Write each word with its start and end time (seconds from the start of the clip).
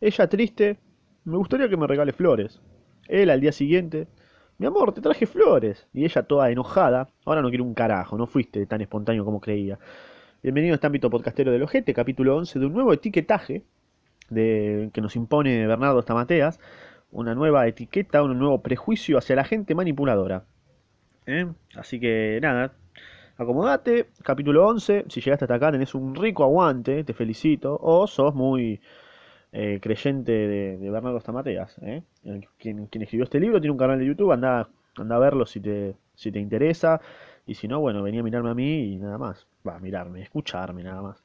Ella 0.00 0.28
triste, 0.28 0.78
me 1.24 1.38
gustaría 1.38 1.68
que 1.70 1.76
me 1.76 1.86
regale 1.86 2.12
flores. 2.12 2.60
Él 3.08 3.30
al 3.30 3.40
día 3.40 3.52
siguiente, 3.52 4.08
mi 4.58 4.66
amor, 4.66 4.92
te 4.92 5.00
traje 5.00 5.24
flores. 5.26 5.86
Y 5.94 6.04
ella 6.04 6.22
toda 6.22 6.50
enojada, 6.50 7.08
ahora 7.24 7.40
no 7.40 7.48
quiero 7.48 7.64
un 7.64 7.72
carajo, 7.72 8.18
no 8.18 8.26
fuiste 8.26 8.66
tan 8.66 8.82
espontáneo 8.82 9.24
como 9.24 9.40
creía. 9.40 9.78
Bienvenido 10.42 10.74
a 10.74 10.76
este 10.76 10.86
ámbito 10.86 11.08
podcastero 11.08 11.50
del 11.50 11.62
ojete, 11.62 11.94
capítulo 11.94 12.36
11 12.36 12.58
de 12.58 12.66
un 12.66 12.74
nuevo 12.74 12.92
etiquetaje 12.92 13.64
de, 14.28 14.90
que 14.92 15.00
nos 15.00 15.16
impone 15.16 15.66
Bernardo 15.66 16.02
Stamateas, 16.02 16.60
una 17.10 17.34
nueva 17.34 17.66
etiqueta, 17.66 18.22
un 18.22 18.38
nuevo 18.38 18.60
prejuicio 18.60 19.16
hacia 19.16 19.34
la 19.34 19.44
gente 19.44 19.74
manipuladora. 19.74 20.44
¿Eh? 21.24 21.46
Así 21.74 21.98
que 21.98 22.38
nada, 22.42 22.74
acomodate, 23.38 24.10
capítulo 24.22 24.66
11, 24.68 25.06
si 25.08 25.22
llegaste 25.22 25.46
hasta 25.46 25.54
acá 25.54 25.72
tenés 25.72 25.94
un 25.94 26.14
rico 26.14 26.44
aguante, 26.44 27.02
te 27.02 27.14
felicito, 27.14 27.78
o 27.80 28.06
sos 28.06 28.34
muy 28.34 28.80
eh, 29.58 29.80
creyente 29.80 30.32
de, 30.32 30.90
Bernardo 30.90 31.18
Stamateas. 31.18 31.78
¿eh? 31.80 32.02
Quien, 32.58 32.88
quien, 32.88 33.02
escribió 33.02 33.24
este 33.24 33.40
libro 33.40 33.58
tiene 33.58 33.72
un 33.72 33.78
canal 33.78 33.98
de 33.98 34.04
YouTube, 34.04 34.30
anda, 34.32 34.68
anda 34.96 35.16
a 35.16 35.18
verlo 35.18 35.46
si 35.46 35.60
te, 35.60 35.96
si 36.14 36.30
te 36.30 36.38
interesa, 36.38 37.00
y 37.46 37.54
si 37.54 37.66
no, 37.66 37.80
bueno, 37.80 38.02
venía 38.02 38.20
a 38.20 38.22
mirarme 38.22 38.50
a 38.50 38.54
mí 38.54 38.92
y 38.92 38.96
nada 38.98 39.16
más. 39.16 39.46
Va 39.66 39.76
a 39.76 39.78
mirarme, 39.80 40.20
escucharme 40.20 40.82
nada 40.82 41.00
más. 41.00 41.24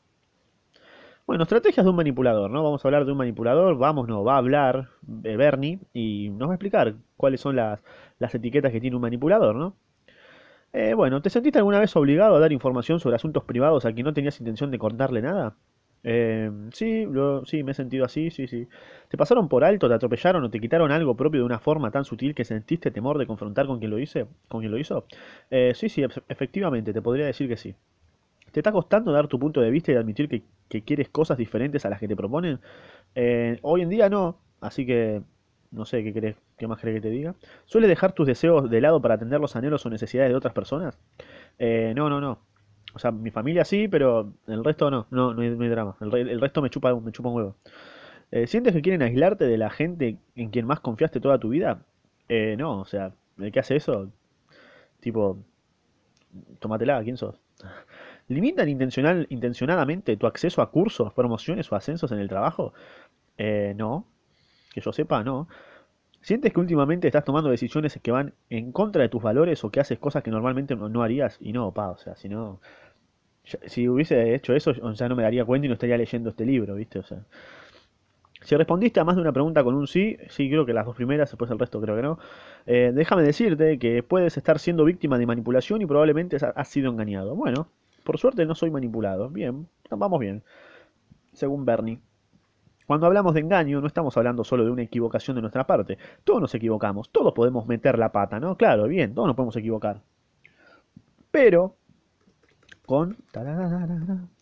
Bueno, 1.28 1.44
estrategias 1.44 1.86
de 1.86 1.90
un 1.90 1.98
manipulador, 1.98 2.50
¿no? 2.50 2.64
Vamos 2.64 2.84
a 2.84 2.88
hablar 2.88 3.04
de 3.06 3.12
un 3.12 3.18
manipulador, 3.18 3.78
vamos, 3.78 4.08
no, 4.08 4.24
va 4.24 4.36
a 4.36 4.38
hablar 4.38 4.88
eh, 5.26 5.36
Bernie 5.36 5.80
y 5.94 6.30
nos 6.30 6.48
va 6.48 6.54
a 6.54 6.56
explicar 6.56 6.96
cuáles 7.18 7.42
son 7.42 7.58
las, 7.58 7.82
las 8.18 8.34
etiquetas 8.34 8.72
que 8.72 8.80
tiene 8.80 8.96
un 8.96 9.02
manipulador, 9.02 9.56
¿no? 9.56 9.76
Eh, 10.72 10.94
bueno, 10.94 11.22
¿te 11.22 11.30
sentiste 11.30 11.60
alguna 11.60 11.82
vez 11.82 11.94
obligado 11.98 12.38
a 12.38 12.40
dar 12.40 12.54
información 12.54 13.02
sobre 13.02 13.18
asuntos 13.18 13.44
privados 13.44 13.86
a 13.86 13.92
quien 13.92 14.06
no 14.06 14.14
tenías 14.14 14.40
intención 14.40 14.72
de 14.72 14.80
contarle 14.80 15.22
nada? 15.22 15.58
Eh, 16.04 16.50
sí, 16.74 17.06
lo- 17.06 17.46
sí, 17.46 17.64
me 17.64 17.72
he 17.72 17.76
sentido 17.76 18.06
así, 18.06 18.32
sí, 18.32 18.48
sí. 18.48 18.68
¿Te 19.10 19.18
pasaron 19.18 19.48
por 19.48 19.64
alto, 19.64 19.88
te 19.88 19.94
atropellaron 19.96 20.44
o 20.44 20.50
te 20.50 20.60
quitaron 20.60 20.92
algo 20.92 21.16
propio 21.16 21.42
de 21.42 21.46
una 21.46 21.60
forma 21.60 21.92
tan 21.92 22.06
sutil 22.06 22.34
que 22.34 22.44
sentiste 22.46 22.90
temor 22.92 23.18
de 23.20 23.28
confrontar 23.28 23.68
con 23.68 23.78
quien 23.80 23.92
lo 23.92 24.00
hice, 24.00 24.26
con 24.48 24.62
quien 24.62 24.72
lo 24.72 24.80
hizo? 24.80 25.06
Eh, 25.52 25.74
sí, 25.76 25.90
sí, 25.90 26.02
ef- 26.04 26.24
efectivamente, 26.28 26.92
te 26.94 27.02
podría 27.02 27.26
decir 27.28 27.48
que 27.48 27.58
sí. 27.58 27.76
¿Te 28.52 28.60
está 28.62 28.72
costando 28.72 29.12
dar 29.14 29.28
tu 29.28 29.40
punto 29.40 29.62
de 29.62 29.72
vista 29.72 29.92
y 29.94 29.96
admitir 29.96 30.30
que, 30.30 30.44
quieres 30.84 31.10
cosas 31.10 31.38
diferentes 31.38 31.86
a 31.86 31.90
las 31.90 32.00
que 32.00 32.08
te 32.08 32.16
proponen? 32.16 32.60
Eh, 33.16 33.60
hoy 33.64 33.82
en 33.82 33.90
día 33.90 34.10
no, 34.10 34.38
así 34.62 34.86
que 34.86 35.22
no 35.72 35.86
sé 35.86 36.04
qué 36.04 36.14
querés, 36.14 36.36
qué 36.58 36.68
más 36.68 36.80
querés 36.80 36.96
que 36.98 37.02
te 37.02 37.10
diga. 37.10 37.36
¿Sueles 37.66 37.90
dejar 37.90 38.14
tus 38.14 38.28
deseos 38.28 38.70
de 38.70 38.82
lado 38.82 39.02
para 39.02 39.16
atender 39.16 39.40
los 39.42 39.56
anhelos 39.56 39.86
o 39.86 39.90
necesidades 39.90 40.32
de 40.32 40.38
otras 40.38 40.54
personas? 40.54 41.00
Eh, 41.60 41.94
no, 41.96 42.10
no, 42.10 42.22
no. 42.22 42.40
O 42.94 43.00
sea, 43.00 43.12
mi 43.12 43.32
familia 43.32 43.66
sí, 43.66 43.88
pero 43.88 44.34
el 44.48 44.64
resto 44.64 44.92
no, 44.92 45.08
no, 45.12 45.34
no 45.34 45.42
hay, 45.42 45.70
drama. 45.70 45.96
El 46.02 46.42
resto 46.42 46.62
me 46.62 46.70
chupa, 46.70 46.94
me 47.00 47.12
chupa 47.12 47.30
un 47.30 47.36
huevo. 47.36 47.56
Eh, 48.32 48.48
¿sientes 48.48 48.74
que 48.74 48.82
quieren 48.82 49.02
aislarte 49.02 49.46
de 49.46 49.58
la 49.58 49.70
gente 49.70 50.18
en 50.36 50.50
quien 50.50 50.66
más 50.66 50.80
confiaste 50.80 51.20
toda 51.20 51.40
tu 51.40 51.50
vida? 51.50 51.84
Eh, 52.30 52.56
no, 52.58 52.80
o 52.80 52.86
sea, 52.86 53.14
el 53.40 53.52
que 53.52 53.60
hace 53.60 53.76
eso, 53.76 54.10
tipo, 55.02 55.38
tómatela, 56.60 57.04
¿quién 57.04 57.18
sos? 57.18 57.36
¿Limitan 58.30 58.70
intencional, 58.70 59.28
intencionadamente 59.30 60.16
tu 60.16 60.28
acceso 60.28 60.62
a 60.62 60.72
cursos, 60.72 61.14
promociones 61.14 61.70
o 61.72 61.76
ascensos 61.76 62.12
en 62.12 62.20
el 62.20 62.30
trabajo? 62.30 62.74
Eh, 63.38 63.74
no, 63.76 64.06
que 64.74 64.82
yo 64.82 64.94
sepa, 64.94 65.24
no. 65.24 65.48
¿Sientes 66.22 66.54
que 66.54 66.60
últimamente 66.60 67.08
estás 67.08 67.26
tomando 67.26 67.50
decisiones 67.50 68.00
que 68.02 68.12
van 68.12 68.34
en 68.50 68.72
contra 68.72 69.02
de 69.02 69.10
tus 69.10 69.24
valores 69.24 69.64
o 69.64 69.72
que 69.72 69.80
haces 69.80 70.00
cosas 70.00 70.24
que 70.24 70.32
normalmente 70.32 70.76
no, 70.76 71.04
harías? 71.04 71.38
Y 71.42 71.52
no, 71.52 71.72
pa, 71.74 71.90
o 71.90 71.98
sea, 71.98 72.16
si 72.16 72.30
no, 72.30 72.62
si 73.44 73.90
hubiese 73.90 74.36
hecho 74.36 74.54
eso, 74.54 74.72
o 74.82 74.96
sea, 74.96 75.10
no 75.10 75.16
me 75.16 75.24
daría 75.24 75.46
cuenta 75.46 75.66
y 75.66 75.70
no 75.70 75.74
estaría 75.74 75.98
leyendo 75.98 76.30
este 76.30 76.46
libro, 76.46 76.76
¿viste? 76.76 77.00
O 77.00 77.04
sea, 77.04 77.24
si 78.42 78.56
respondiste 78.56 79.00
a 79.00 79.04
más 79.04 79.16
de 79.16 79.22
una 79.22 79.32
pregunta 79.32 79.64
con 79.64 79.76
un 79.76 79.88
sí, 79.88 80.18
sí, 80.30 80.50
creo 80.50 80.66
que 80.66 80.74
las 80.74 80.86
dos 80.86 80.96
primeras, 80.96 81.30
después 81.30 81.50
el 81.52 81.60
resto 81.60 81.80
creo 81.82 81.96
que 81.96 82.02
no. 82.02 82.20
eh, 82.66 82.92
déjame 82.94 83.24
decirte 83.24 83.78
que 83.80 84.04
puedes 84.04 84.36
estar 84.38 84.60
siendo 84.60 84.84
víctima 84.86 85.18
de 85.18 85.26
manipulación 85.28 85.82
y 85.82 85.86
probablemente 85.86 86.38
has 86.56 86.68
sido 86.68 86.92
engañado. 86.92 87.36
Bueno, 87.36 87.68
por 88.04 88.18
suerte 88.18 88.46
no 88.46 88.56
soy 88.56 88.72
manipulado. 88.72 89.30
Bien, 89.30 89.68
vamos 89.90 90.20
bien, 90.20 90.44
según 91.34 91.66
Bernie. 91.66 92.00
Cuando 92.92 93.08
hablamos 93.08 93.34
de 93.34 93.40
engaño, 93.40 93.80
no 93.80 93.88
estamos 93.88 94.18
hablando 94.18 94.44
solo 94.44 94.66
de 94.66 94.70
una 94.70 94.82
equivocación 94.82 95.36
de 95.36 95.42
nuestra 95.42 95.66
parte. 95.66 95.98
Todos 96.26 96.42
nos 96.42 96.54
equivocamos, 96.56 97.10
todos 97.10 97.32
podemos 97.32 97.66
meter 97.66 97.98
la 97.98 98.12
pata, 98.12 98.38
¿no? 98.38 98.58
Claro, 98.58 98.86
bien, 98.90 99.14
todos 99.14 99.28
nos 99.28 99.36
podemos 99.38 99.56
equivocar. 99.56 100.02
Pero 101.32 101.78
con... 102.86 103.16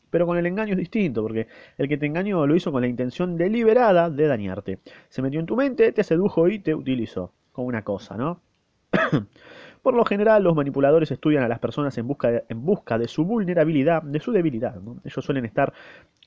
Pero 0.10 0.26
con 0.26 0.36
el 0.36 0.48
engaño 0.48 0.72
es 0.72 0.80
distinto, 0.80 1.22
porque 1.22 1.48
el 1.78 1.88
que 1.88 2.00
te 2.00 2.08
engañó 2.08 2.48
lo 2.48 2.56
hizo 2.56 2.72
con 2.72 2.82
la 2.82 2.88
intención 2.88 3.38
deliberada 3.38 4.10
de 4.10 4.26
dañarte. 4.26 4.80
Se 5.10 5.22
metió 5.22 5.40
en 5.40 5.46
tu 5.46 5.56
mente, 5.56 5.92
te 5.92 6.04
sedujo 6.04 6.48
y 6.48 6.58
te 6.58 6.74
utilizó. 6.74 7.32
Como 7.52 7.68
una 7.68 7.84
cosa, 7.84 8.18
¿no? 8.18 8.42
Por 9.82 9.94
lo 9.94 10.04
general, 10.06 10.44
los 10.44 10.56
manipuladores 10.56 11.12
estudian 11.12 11.44
a 11.44 11.48
las 11.48 11.60
personas 11.60 11.98
en 11.98 12.08
busca 12.08 12.98
de, 12.98 13.08
su 13.08 13.26
vulnerabilidad, 13.26 14.04
de 14.04 14.20
su 14.20 14.32
debilidad. 14.32 14.76
¿no? 14.76 14.98
Ellos 15.04 15.24
suelen 15.24 15.46
estar, 15.46 15.74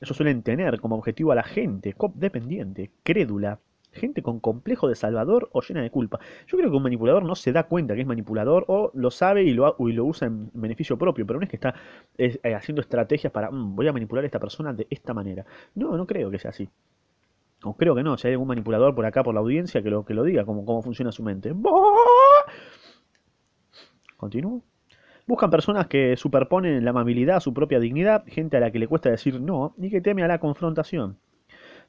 ellos 0.00 0.16
suelen 0.16 0.42
tener 0.42 0.80
como 0.80 0.96
objetivo 0.96 1.32
a 1.32 1.34
la 1.34 1.42
gente 1.42 1.92
codependiente, 1.92 2.90
crédula, 3.02 3.58
gente 3.92 4.22
con 4.22 4.40
complejo 4.40 4.88
de 4.88 4.94
salvador 4.94 5.50
o 5.52 5.60
llena 5.60 5.82
de 5.82 5.90
culpa. 5.90 6.18
Yo 6.46 6.56
creo 6.56 6.70
que 6.70 6.76
un 6.76 6.82
manipulador 6.82 7.24
no 7.24 7.34
se 7.34 7.52
da 7.52 7.64
cuenta 7.64 7.94
que 7.94 8.00
es 8.00 8.06
manipulador 8.06 8.64
o 8.68 8.90
lo 8.94 9.10
sabe 9.10 9.42
y 9.44 9.52
lo, 9.52 9.76
usa 9.78 10.26
en 10.28 10.50
beneficio 10.54 10.96
propio, 10.96 11.26
pero 11.26 11.38
no 11.38 11.44
es 11.44 11.50
que 11.50 11.56
está 11.56 11.74
eh, 12.16 12.38
haciendo 12.54 12.80
estrategias 12.80 13.32
para, 13.32 13.50
"Mm, 13.50 13.76
voy 13.76 13.88
a 13.88 13.92
manipular 13.92 14.24
a 14.24 14.26
esta 14.26 14.38
persona 14.40 14.72
de 14.72 14.86
esta 14.90 15.12
manera. 15.14 15.44
No, 15.74 15.96
no 15.96 16.06
creo 16.06 16.30
que 16.30 16.38
sea 16.38 16.50
así. 16.50 16.68
O 17.64 17.74
creo 17.76 17.94
que 17.94 18.02
no, 18.02 18.16
si 18.18 18.26
hay 18.26 18.32
algún 18.32 18.48
manipulador 18.48 18.94
por 18.94 19.06
acá, 19.06 19.22
por 19.22 19.34
la 19.34 19.40
audiencia, 19.40 19.82
que 19.82 19.90
lo, 19.90 20.04
que 20.04 20.14
lo 20.14 20.24
diga, 20.24 20.44
cómo, 20.44 20.64
cómo 20.64 20.82
funciona 20.82 21.12
su 21.12 21.22
mente. 21.22 21.52
¿Continúo? 24.22 24.62
Buscan 25.26 25.50
personas 25.50 25.88
que 25.88 26.16
superponen 26.16 26.84
la 26.84 26.90
amabilidad 26.90 27.38
a 27.38 27.40
su 27.40 27.52
propia 27.52 27.80
dignidad, 27.80 28.22
gente 28.28 28.56
a 28.56 28.60
la 28.60 28.70
que 28.70 28.78
le 28.78 28.86
cuesta 28.86 29.10
decir 29.10 29.40
no 29.40 29.74
y 29.78 29.90
que 29.90 30.00
teme 30.00 30.22
a 30.22 30.28
la 30.28 30.38
confrontación. 30.38 31.18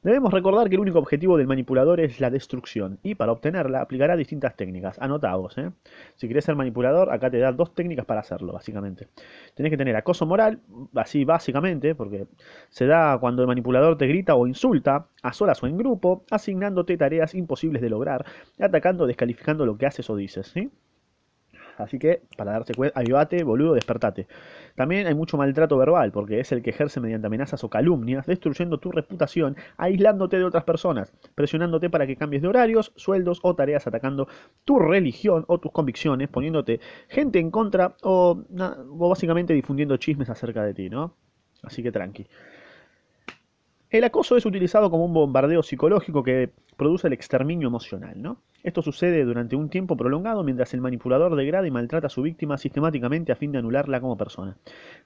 Debemos 0.02 0.32
recordar 0.32 0.68
que 0.68 0.74
el 0.74 0.80
único 0.80 0.98
objetivo 0.98 1.38
del 1.38 1.46
manipulador 1.46 2.00
es 2.00 2.18
la 2.18 2.30
destrucción 2.30 2.98
y 3.04 3.14
para 3.14 3.30
obtenerla 3.30 3.82
aplicará 3.82 4.16
distintas 4.16 4.56
técnicas. 4.56 4.98
Anotados, 5.00 5.56
¿eh? 5.58 5.70
Si 6.16 6.26
querés 6.26 6.44
ser 6.44 6.56
manipulador, 6.56 7.12
acá 7.12 7.30
te 7.30 7.38
da 7.38 7.52
dos 7.52 7.72
técnicas 7.72 8.04
para 8.04 8.18
hacerlo, 8.18 8.52
básicamente. 8.52 9.06
Tenés 9.54 9.70
que 9.70 9.78
tener 9.78 9.94
acoso 9.94 10.26
moral, 10.26 10.58
así 10.96 11.24
básicamente, 11.24 11.94
porque 11.94 12.26
se 12.68 12.86
da 12.86 13.16
cuando 13.18 13.42
el 13.42 13.48
manipulador 13.48 13.96
te 13.96 14.08
grita 14.08 14.34
o 14.34 14.48
insulta, 14.48 15.06
a 15.22 15.32
solas 15.32 15.62
o 15.62 15.68
en 15.68 15.78
grupo, 15.78 16.24
asignándote 16.32 16.96
tareas 16.96 17.32
imposibles 17.36 17.80
de 17.80 17.90
lograr, 17.90 18.26
atacando 18.58 19.04
o 19.04 19.06
descalificando 19.06 19.64
lo 19.64 19.78
que 19.78 19.86
haces 19.86 20.10
o 20.10 20.16
dices. 20.16 20.52
Así 21.78 21.98
que, 21.98 22.22
para 22.36 22.52
darse 22.52 22.74
cuenta, 22.74 22.98
avivate, 22.98 23.42
boludo, 23.44 23.74
despertate. 23.74 24.26
También 24.74 25.06
hay 25.06 25.14
mucho 25.14 25.36
maltrato 25.36 25.76
verbal, 25.76 26.12
porque 26.12 26.40
es 26.40 26.52
el 26.52 26.62
que 26.62 26.70
ejerce 26.70 27.00
mediante 27.00 27.26
amenazas 27.26 27.62
o 27.64 27.70
calumnias, 27.70 28.26
destruyendo 28.26 28.78
tu 28.78 28.90
reputación, 28.90 29.56
aislándote 29.76 30.38
de 30.38 30.44
otras 30.44 30.64
personas, 30.64 31.12
presionándote 31.34 31.90
para 31.90 32.06
que 32.06 32.16
cambies 32.16 32.42
de 32.42 32.48
horarios, 32.48 32.92
sueldos 32.96 33.40
o 33.42 33.54
tareas, 33.54 33.86
atacando 33.86 34.28
tu 34.64 34.78
religión 34.78 35.44
o 35.48 35.58
tus 35.58 35.72
convicciones, 35.72 36.28
poniéndote 36.28 36.80
gente 37.08 37.38
en 37.38 37.50
contra 37.50 37.96
o, 38.02 38.44
o 38.98 39.08
básicamente 39.08 39.54
difundiendo 39.54 39.96
chismes 39.96 40.30
acerca 40.30 40.62
de 40.64 40.74
ti, 40.74 40.90
¿no? 40.90 41.14
Así 41.62 41.82
que 41.82 41.92
tranqui. 41.92 42.26
El 43.94 44.02
acoso 44.02 44.36
es 44.36 44.44
utilizado 44.44 44.90
como 44.90 45.04
un 45.04 45.12
bombardeo 45.12 45.62
psicológico 45.62 46.24
que 46.24 46.50
produce 46.76 47.06
el 47.06 47.12
exterminio 47.12 47.68
emocional, 47.68 48.20
¿no? 48.20 48.38
Esto 48.64 48.82
sucede 48.82 49.24
durante 49.24 49.54
un 49.54 49.68
tiempo 49.68 49.96
prolongado 49.96 50.42
mientras 50.42 50.74
el 50.74 50.80
manipulador 50.80 51.36
degrada 51.36 51.68
y 51.68 51.70
maltrata 51.70 52.08
a 52.08 52.10
su 52.10 52.22
víctima 52.22 52.58
sistemáticamente 52.58 53.30
a 53.30 53.36
fin 53.36 53.52
de 53.52 53.58
anularla 53.58 54.00
como 54.00 54.16
persona. 54.16 54.56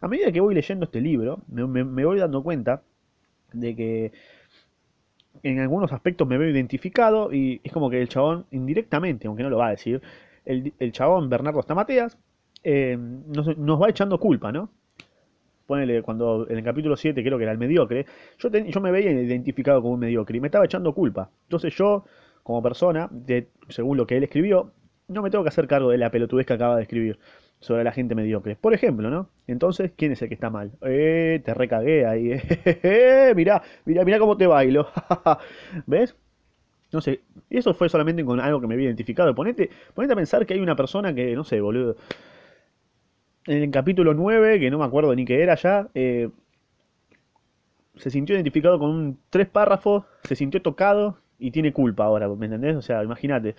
A 0.01 0.09
medida 0.09 0.33
que 0.33 0.41
voy 0.41 0.55
leyendo 0.55 0.87
este 0.87 1.03
libro, 1.03 1.43
me, 1.49 2.03
voy 2.03 2.19
dando 2.19 2.43
cuenta 2.43 2.81
de 3.53 3.77
que 3.77 4.13
en 5.43 5.61
algunos 5.61 5.93
aspectos 5.93 6.27
me 6.27 6.39
veo 6.39 6.49
identificado 6.49 7.31
y 7.31 7.61
es 7.63 7.73
como 7.73 7.91
que 7.91 8.01
el 8.01 8.09
chabón 8.09 8.47
indirectamente, 8.53 9.27
aunque 9.27 9.43
no 9.43 9.51
lo 9.51 9.59
va 9.59 9.67
a 9.67 9.73
decir, 9.73 10.01
el, 10.47 10.73
el 10.79 10.93
chabón 10.93 11.29
Bernardo 11.29 11.61
Stamateas 11.61 12.17
eh, 12.65 12.97
nos, 12.99 13.55
nos 13.59 13.83
va 13.83 13.91
echando 13.91 14.19
culpa, 14.19 14.51
¿no? 14.51 14.71
Ponele, 15.69 16.03
cuando 16.03 16.49
en 16.51 16.59
el 16.59 16.65
capítulo 16.65 16.97
7 16.97 17.23
creo 17.23 17.39
que 17.39 17.45
era 17.45 17.53
el 17.53 17.59
mediocre, 17.59 18.07
yo, 18.39 18.51
ten- 18.51 18.67
yo 18.69 18.81
me 18.81 18.91
veía 18.91 19.13
identificado 19.13 19.83
como 19.83 19.95
un 19.95 20.01
mediocre 20.01 20.37
y 20.39 20.41
me 20.41 20.49
estaba 20.49 20.65
echando 20.65 20.95
culpa. 20.95 21.31
Entonces 21.45 21.75
yo, 21.77 22.05
como 22.43 22.63
persona, 22.63 23.11
según 23.69 23.97
lo 23.97 24.07
que 24.07 24.17
él 24.17 24.25
escribió, 24.25 24.73
no 25.09 25.23
me 25.23 25.31
tengo 25.31 25.45
que 25.45 25.49
hacer 25.49 25.67
cargo 25.69 25.91
de 25.91 25.99
la 25.99 26.11
pelotudez 26.11 26.47
que 26.47 26.53
acaba 26.55 26.77
de 26.77 26.83
escribir 26.83 27.19
sobre 27.61 27.85
la 27.85 27.93
gente 27.93 28.15
mediocre. 28.15 28.57
Por 28.57 28.75
ejemplo, 28.75 29.11
¿no? 29.11 29.31
Entonces, 29.47 29.93
¿quién 29.97 30.13
es 30.13 30.23
el 30.23 30.29
que 30.29 30.35
está 30.35 30.51
mal? 30.51 30.73
Eh, 30.83 31.41
te 31.45 31.55
recagué 31.55 32.07
ahí. 32.07 32.33
Eh, 32.83 33.33
mirá, 33.37 33.63
mirá, 33.85 34.05
mirá 34.05 34.19
cómo 34.19 34.37
te 34.37 34.47
bailo. 34.47 34.89
¿Ves? 35.87 36.17
No 36.93 37.01
sé, 37.03 37.21
eso 37.51 37.75
fue 37.75 37.89
solamente 37.91 38.25
con 38.25 38.41
algo 38.41 38.61
que 38.61 38.67
me 38.67 38.75
había 38.75 38.87
identificado. 38.87 39.35
Ponete, 39.35 39.71
ponete 39.95 40.15
a 40.15 40.17
pensar 40.17 40.47
que 40.47 40.55
hay 40.55 40.61
una 40.61 40.77
persona 40.77 41.15
que, 41.15 41.35
no 41.35 41.45
sé, 41.45 41.61
boludo, 41.61 41.97
en 43.49 43.63
el 43.63 43.71
capítulo 43.71 44.13
9 44.13 44.61
que 44.61 44.71
no 44.71 44.79
me 44.79 44.85
acuerdo 44.85 45.15
ni 45.15 45.25
qué 45.25 45.43
era 45.43 45.55
ya, 45.55 45.89
eh, 45.95 46.29
se 47.97 48.11
sintió 48.11 48.35
identificado 48.35 48.79
con 48.79 48.91
un, 48.91 49.19
tres 49.31 49.49
párrafos, 49.49 50.05
se 50.25 50.37
sintió 50.37 50.61
tocado 50.61 51.19
y 51.39 51.51
tiene 51.51 51.73
culpa 51.73 52.05
ahora, 52.05 52.29
¿me 52.29 52.47
entendés? 52.47 52.77
O 52.77 52.83
sea, 52.83 53.03
imagínate. 53.03 53.57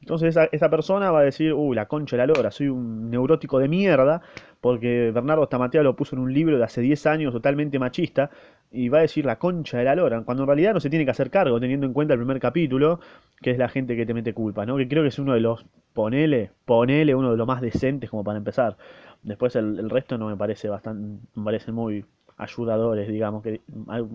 Entonces 0.00 0.30
esa, 0.30 0.44
esa, 0.52 0.70
persona 0.70 1.10
va 1.10 1.20
a 1.20 1.24
decir, 1.24 1.52
uy, 1.52 1.74
la 1.74 1.86
concha 1.86 2.16
de 2.16 2.26
la 2.26 2.32
lora, 2.32 2.50
soy 2.50 2.68
un 2.68 3.10
neurótico 3.10 3.58
de 3.58 3.68
mierda, 3.68 4.22
porque 4.60 5.10
Bernardo 5.12 5.44
Stamatea 5.44 5.82
lo 5.82 5.96
puso 5.96 6.16
en 6.16 6.22
un 6.22 6.32
libro 6.32 6.56
de 6.56 6.64
hace 6.64 6.80
10 6.80 7.06
años 7.06 7.32
totalmente 7.32 7.78
machista, 7.78 8.30
y 8.70 8.88
va 8.88 8.98
a 8.98 9.02
decir 9.02 9.24
la 9.24 9.38
concha 9.38 9.78
de 9.78 9.84
la 9.84 9.94
lora, 9.94 10.22
cuando 10.22 10.42
en 10.42 10.48
realidad 10.48 10.74
no 10.74 10.80
se 10.80 10.90
tiene 10.90 11.04
que 11.04 11.10
hacer 11.10 11.30
cargo, 11.30 11.58
teniendo 11.58 11.86
en 11.86 11.92
cuenta 11.92 12.14
el 12.14 12.20
primer 12.20 12.38
capítulo, 12.38 13.00
que 13.40 13.50
es 13.50 13.58
la 13.58 13.68
gente 13.68 13.96
que 13.96 14.04
te 14.04 14.14
mete 14.14 14.34
culpa, 14.34 14.66
¿no? 14.66 14.76
Que 14.76 14.86
creo 14.86 15.02
que 15.02 15.08
es 15.08 15.18
uno 15.18 15.34
de 15.34 15.40
los, 15.40 15.64
ponele, 15.94 16.50
ponele, 16.64 17.14
uno 17.14 17.30
de 17.30 17.36
los 17.36 17.46
más 17.46 17.60
decentes 17.60 18.10
como 18.10 18.24
para 18.24 18.38
empezar. 18.38 18.76
Después 19.22 19.56
el, 19.56 19.78
el 19.78 19.90
resto 19.90 20.18
no 20.18 20.28
me 20.28 20.36
parece 20.36 20.68
bastante, 20.68 21.26
me 21.34 21.44
parece 21.44 21.72
muy 21.72 22.04
ayudadores, 22.36 23.08
digamos, 23.08 23.42
que 23.42 23.60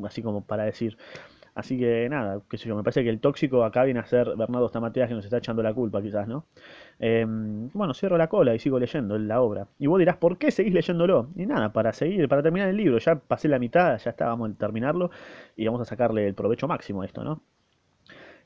así 0.05 0.21
como 0.21 0.41
para 0.41 0.63
decir. 0.63 0.97
Así 1.55 1.77
que 1.77 2.09
nada, 2.09 2.41
qué 2.49 2.57
sé 2.57 2.67
yo, 2.67 2.75
me 2.75 2.83
parece 2.83 3.03
que 3.03 3.09
el 3.09 3.19
tóxico 3.19 3.63
acá 3.63 3.83
viene 3.83 3.99
a 3.99 4.05
ser 4.05 4.35
Bernardo 4.35 4.67
Stamateas 4.69 5.07
que 5.07 5.13
nos 5.13 5.23
está 5.23 5.37
echando 5.37 5.61
la 5.61 5.73
culpa 5.73 6.01
quizás, 6.01 6.27
¿no? 6.27 6.45
Eh, 6.99 7.25
bueno, 7.27 7.93
cierro 7.93 8.17
la 8.17 8.27
cola 8.27 8.55
y 8.55 8.59
sigo 8.59 8.79
leyendo 8.79 9.17
la 9.19 9.39
obra. 9.41 9.67
Y 9.77 9.87
vos 9.87 9.99
dirás, 9.99 10.17
¿por 10.17 10.37
qué 10.39 10.49
seguís 10.49 10.73
leyéndolo? 10.73 11.29
Y 11.35 11.45
nada, 11.45 11.71
para 11.71 11.93
seguir, 11.93 12.27
para 12.27 12.41
terminar 12.41 12.69
el 12.69 12.77
libro, 12.77 12.97
ya 12.97 13.15
pasé 13.15 13.47
la 13.47 13.59
mitad, 13.59 13.99
ya 13.99 14.09
estábamos 14.09 14.49
a 14.49 14.53
terminarlo 14.55 15.11
y 15.55 15.65
vamos 15.65 15.81
a 15.81 15.85
sacarle 15.85 16.27
el 16.27 16.33
provecho 16.33 16.67
máximo 16.67 17.03
a 17.03 17.05
esto, 17.05 17.23
¿no? 17.23 17.41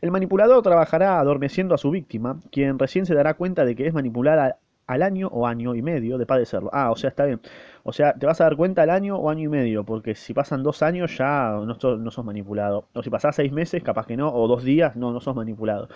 El 0.02 0.12
manipulador 0.12 0.62
trabajará 0.62 1.20
adormeciendo 1.20 1.74
a 1.74 1.78
su 1.78 1.90
víctima, 1.90 2.40
quien 2.52 2.78
recién 2.78 3.06
se 3.06 3.16
dará 3.16 3.34
cuenta 3.36 3.66
de 3.66 3.76
que 3.76 3.88
es 3.88 3.94
manipulada 3.94 4.58
al 4.88 5.04
año 5.04 5.28
o 5.28 5.46
año 5.46 5.76
y 5.76 5.82
medio 5.82 6.18
de 6.18 6.26
padecerlo. 6.26 6.70
Ah, 6.74 6.92
o 6.92 6.96
sea, 6.96 7.10
está 7.10 7.26
bien. 7.26 7.42
O 7.84 7.94
sea, 7.94 8.14
te 8.14 8.26
vas 8.26 8.42
a 8.42 8.46
dar 8.46 8.56
cuenta 8.56 8.84
al 8.84 8.90
año 8.90 9.18
o 9.18 9.30
año 9.30 9.44
y 9.44 9.48
medio, 9.50 9.84
porque 9.84 10.16
si 10.16 10.34
pasan 10.34 10.64
dos 10.64 10.82
años 10.82 11.18
ya 11.18 11.52
no, 11.66 11.80
sos, 11.80 12.00
no 12.00 12.24
manipulado. 12.24 12.88
O 12.94 13.04
si 13.04 13.10
pasás 13.10 13.36
seis 13.36 13.52
meses, 13.52 13.84
capaz 13.84 14.06
que 14.08 14.18
no, 14.18 14.34
o 14.34 14.48
dos 14.48 14.64
días, 14.64 14.96
no, 14.96 15.12
no 15.12 15.20
sos 15.20 15.36
manipulado. 15.36 15.90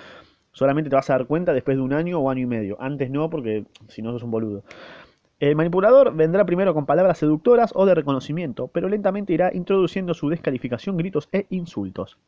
Solamente 0.51 0.89
te 0.89 0.95
vas 0.95 1.09
a 1.09 1.13
dar 1.13 1.25
cuenta 1.27 1.53
después 1.53 1.77
de 1.77 1.83
un 1.83 1.93
año 1.93 2.19
o 2.19 2.29
año 2.29 2.41
y 2.41 2.45
medio. 2.45 2.77
Antes 2.79 3.09
no, 3.09 3.29
porque 3.29 3.65
si 3.87 4.01
no 4.01 4.11
sos 4.11 4.23
un 4.23 4.31
boludo. 4.31 4.63
El 5.39 5.55
manipulador 5.55 6.13
vendrá 6.15 6.45
primero 6.45 6.73
con 6.73 6.85
palabras 6.85 7.17
seductoras 7.17 7.71
o 7.73 7.87
de 7.87 7.95
reconocimiento, 7.95 8.67
pero 8.67 8.87
lentamente 8.87 9.33
irá 9.33 9.49
introduciendo 9.51 10.13
su 10.13 10.29
descalificación, 10.29 10.97
gritos 10.97 11.29
e 11.31 11.47
insultos. 11.49 12.19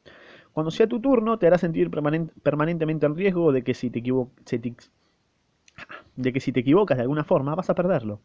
Cuando 0.52 0.72
sea 0.72 0.88
tu 0.88 1.00
turno, 1.00 1.38
te 1.38 1.46
hará 1.46 1.58
sentir 1.58 1.92
permanentemente 1.92 3.06
en 3.06 3.16
riesgo 3.16 3.52
de 3.52 3.64
que 3.64 3.74
si 3.74 3.92
te, 3.92 4.00
equivo 4.00 4.32
te 4.46 4.60
de 6.16 6.34
que 6.34 6.40
si 6.40 6.52
te 6.52 6.62
equivocas 6.62 6.98
de 6.98 7.04
alguna 7.04 7.24
forma 7.24 7.56
vas 7.56 7.70
a 7.70 7.76
perderlo. 7.76 8.20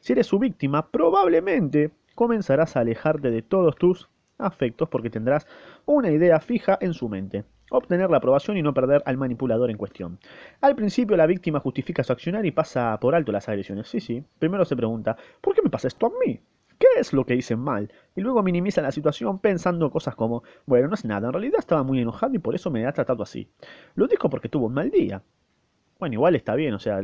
Si 0.00 0.12
eres 0.12 0.26
su 0.26 0.38
víctima, 0.38 0.90
probablemente 0.90 1.90
comenzarás 2.14 2.76
a 2.76 2.80
alejarte 2.80 3.30
de 3.30 3.42
todos 3.42 3.76
tus 3.76 4.08
afectos 4.38 4.88
porque 4.88 5.10
tendrás 5.10 5.46
una 5.86 6.10
idea 6.10 6.40
fija 6.40 6.78
en 6.80 6.94
su 6.94 7.08
mente. 7.08 7.44
Obtener 7.70 8.10
la 8.10 8.16
aprobación 8.16 8.56
y 8.56 8.62
no 8.62 8.72
perder 8.72 9.02
al 9.04 9.18
manipulador 9.18 9.70
en 9.70 9.76
cuestión. 9.76 10.18
Al 10.60 10.74
principio 10.74 11.16
la 11.16 11.26
víctima 11.26 11.60
justifica 11.60 12.02
su 12.02 12.12
accionar 12.12 12.46
y 12.46 12.50
pasa 12.50 12.98
por 12.98 13.14
alto 13.14 13.30
las 13.30 13.48
agresiones. 13.48 13.88
Sí, 13.88 14.00
sí. 14.00 14.24
Primero 14.38 14.64
se 14.64 14.76
pregunta, 14.76 15.16
¿por 15.40 15.54
qué 15.54 15.62
me 15.62 15.70
pasa 15.70 15.88
esto 15.88 16.06
a 16.06 16.10
mí? 16.24 16.40
¿Qué 16.78 16.86
es 16.96 17.12
lo 17.12 17.26
que 17.26 17.34
hice 17.34 17.56
mal? 17.56 17.92
Y 18.14 18.20
luego 18.20 18.42
minimiza 18.42 18.80
la 18.80 18.92
situación 18.92 19.40
pensando 19.40 19.90
cosas 19.90 20.14
como, 20.14 20.44
bueno, 20.64 20.88
no 20.88 20.94
es 20.94 21.04
nada, 21.04 21.26
en 21.26 21.32
realidad 21.32 21.58
estaba 21.58 21.82
muy 21.82 22.00
enojado 22.00 22.34
y 22.34 22.38
por 22.38 22.54
eso 22.54 22.70
me 22.70 22.86
ha 22.86 22.92
tratado 22.92 23.22
así. 23.22 23.48
Lo 23.96 24.06
dijo 24.06 24.30
porque 24.30 24.48
tuvo 24.48 24.66
un 24.66 24.74
mal 24.74 24.90
día. 24.90 25.22
Bueno, 25.98 26.14
igual 26.14 26.36
está 26.36 26.54
bien, 26.54 26.74
o 26.74 26.78
sea, 26.78 27.00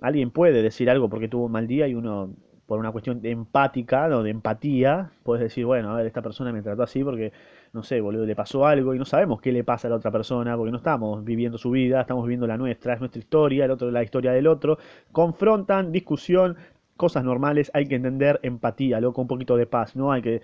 alguien 0.00 0.30
puede 0.30 0.62
decir 0.62 0.90
algo 0.90 1.08
porque 1.08 1.28
tuvo 1.28 1.46
un 1.46 1.52
mal 1.52 1.66
día 1.68 1.86
y 1.86 1.94
uno, 1.94 2.34
por 2.66 2.80
una 2.80 2.90
cuestión 2.90 3.20
de 3.22 3.30
empática 3.30 4.06
o 4.08 4.22
de 4.24 4.30
empatía, 4.30 5.12
puedes 5.22 5.42
decir, 5.42 5.64
bueno, 5.66 5.92
a 5.92 5.96
ver, 5.96 6.06
esta 6.06 6.20
persona 6.22 6.52
me 6.52 6.60
trató 6.62 6.82
así 6.82 7.04
porque, 7.04 7.32
no 7.72 7.84
sé, 7.84 8.00
boludo, 8.00 8.26
le 8.26 8.34
pasó 8.34 8.66
algo 8.66 8.92
y 8.94 8.98
no 8.98 9.04
sabemos 9.04 9.40
qué 9.40 9.52
le 9.52 9.62
pasa 9.62 9.86
a 9.88 9.90
la 9.90 9.96
otra 9.96 10.10
persona 10.10 10.56
porque 10.56 10.72
no 10.72 10.78
estamos 10.78 11.24
viviendo 11.24 11.58
su 11.58 11.70
vida, 11.70 12.00
estamos 12.00 12.24
viviendo 12.24 12.46
la 12.48 12.56
nuestra, 12.56 12.94
es 12.94 13.00
nuestra 13.00 13.20
historia, 13.20 13.66
el 13.66 13.70
otro 13.70 13.90
la 13.92 14.02
historia 14.02 14.32
del 14.32 14.48
otro. 14.48 14.78
Confrontan, 15.12 15.92
discusión, 15.92 16.56
cosas 16.96 17.22
normales, 17.24 17.70
hay 17.72 17.86
que 17.86 17.94
entender 17.96 18.40
empatía, 18.42 19.00
loco, 19.00 19.20
un 19.22 19.28
poquito 19.28 19.56
de 19.56 19.66
paz, 19.66 19.94
no 19.94 20.10
hay 20.12 20.22
que 20.22 20.42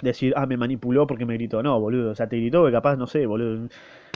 decir, 0.00 0.32
ah, 0.36 0.46
me 0.46 0.56
manipuló 0.56 1.06
porque 1.06 1.26
me 1.26 1.34
gritó. 1.34 1.62
No, 1.62 1.78
boludo, 1.80 2.12
o 2.12 2.14
sea, 2.14 2.28
te 2.28 2.36
gritó 2.36 2.64
que 2.66 2.72
capaz, 2.72 2.96
no 2.96 3.06
sé, 3.06 3.26
boludo, 3.26 3.68